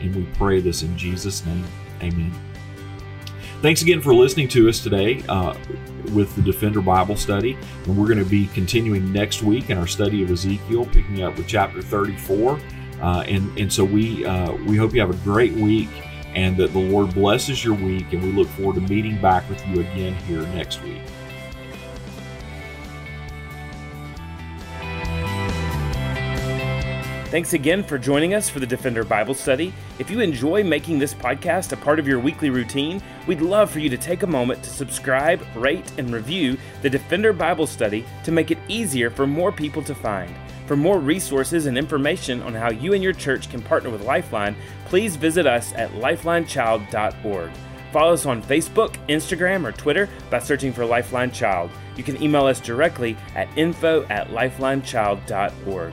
And 0.00 0.16
we 0.16 0.22
pray 0.32 0.62
this 0.62 0.82
in 0.82 0.96
Jesus' 0.96 1.44
name. 1.44 1.62
Amen. 2.02 2.32
Thanks 3.60 3.82
again 3.82 4.00
for 4.00 4.14
listening 4.14 4.48
to 4.48 4.70
us 4.70 4.80
today 4.80 5.22
uh, 5.28 5.54
with 6.14 6.34
the 6.36 6.42
Defender 6.42 6.80
Bible 6.80 7.16
Study. 7.16 7.58
And 7.84 7.98
we're 7.98 8.06
going 8.06 8.18
to 8.18 8.24
be 8.24 8.46
continuing 8.46 9.12
next 9.12 9.42
week 9.42 9.68
in 9.68 9.76
our 9.76 9.86
study 9.86 10.22
of 10.22 10.30
Ezekiel, 10.30 10.86
picking 10.86 11.22
up 11.22 11.36
with 11.36 11.46
chapter 11.46 11.82
34. 11.82 12.58
Uh, 13.02 13.24
and, 13.28 13.58
and 13.58 13.70
so 13.70 13.84
we, 13.84 14.24
uh, 14.24 14.52
we 14.64 14.78
hope 14.78 14.94
you 14.94 15.00
have 15.00 15.10
a 15.10 15.24
great 15.24 15.52
week 15.52 15.90
and 16.34 16.56
that 16.56 16.72
the 16.72 16.78
Lord 16.78 17.14
blesses 17.14 17.64
your 17.64 17.74
week. 17.74 18.12
And 18.12 18.22
we 18.22 18.32
look 18.32 18.48
forward 18.48 18.74
to 18.76 18.80
meeting 18.82 19.20
back 19.20 19.48
with 19.48 19.66
you 19.68 19.80
again 19.80 20.14
here 20.26 20.42
next 20.48 20.82
week. 20.82 21.02
Thanks 27.32 27.54
again 27.54 27.82
for 27.82 27.96
joining 27.96 28.34
us 28.34 28.50
for 28.50 28.60
the 28.60 28.66
Defender 28.66 29.04
Bible 29.04 29.32
Study. 29.32 29.72
If 29.98 30.10
you 30.10 30.20
enjoy 30.20 30.62
making 30.62 30.98
this 30.98 31.14
podcast 31.14 31.72
a 31.72 31.78
part 31.78 31.98
of 31.98 32.06
your 32.06 32.18
weekly 32.18 32.50
routine, 32.50 33.00
we'd 33.26 33.40
love 33.40 33.70
for 33.70 33.78
you 33.78 33.88
to 33.88 33.96
take 33.96 34.22
a 34.22 34.26
moment 34.26 34.62
to 34.64 34.68
subscribe, 34.68 35.42
rate, 35.56 35.90
and 35.96 36.12
review 36.12 36.58
the 36.82 36.90
Defender 36.90 37.32
Bible 37.32 37.66
Study 37.66 38.04
to 38.24 38.32
make 38.32 38.50
it 38.50 38.58
easier 38.68 39.08
for 39.08 39.26
more 39.26 39.50
people 39.50 39.82
to 39.82 39.94
find. 39.94 40.34
For 40.66 40.76
more 40.76 40.98
resources 40.98 41.66
and 41.66 41.76
information 41.76 42.42
on 42.42 42.54
how 42.54 42.70
you 42.70 42.92
and 42.92 43.02
your 43.02 43.12
church 43.12 43.50
can 43.50 43.62
partner 43.62 43.90
with 43.90 44.04
Lifeline, 44.04 44.56
please 44.86 45.16
visit 45.16 45.46
us 45.46 45.72
at 45.74 45.90
lifelinechild.org. 45.92 47.50
Follow 47.92 48.14
us 48.14 48.24
on 48.24 48.42
Facebook, 48.42 48.96
Instagram, 49.08 49.66
or 49.66 49.72
Twitter 49.72 50.08
by 50.30 50.38
searching 50.38 50.72
for 50.72 50.86
Lifeline 50.86 51.30
Child. 51.30 51.70
You 51.96 52.04
can 52.04 52.22
email 52.22 52.46
us 52.46 52.58
directly 52.58 53.16
at 53.34 53.48
info 53.56 54.04
at 54.04 54.28
lifelinechild.org. 54.28 55.92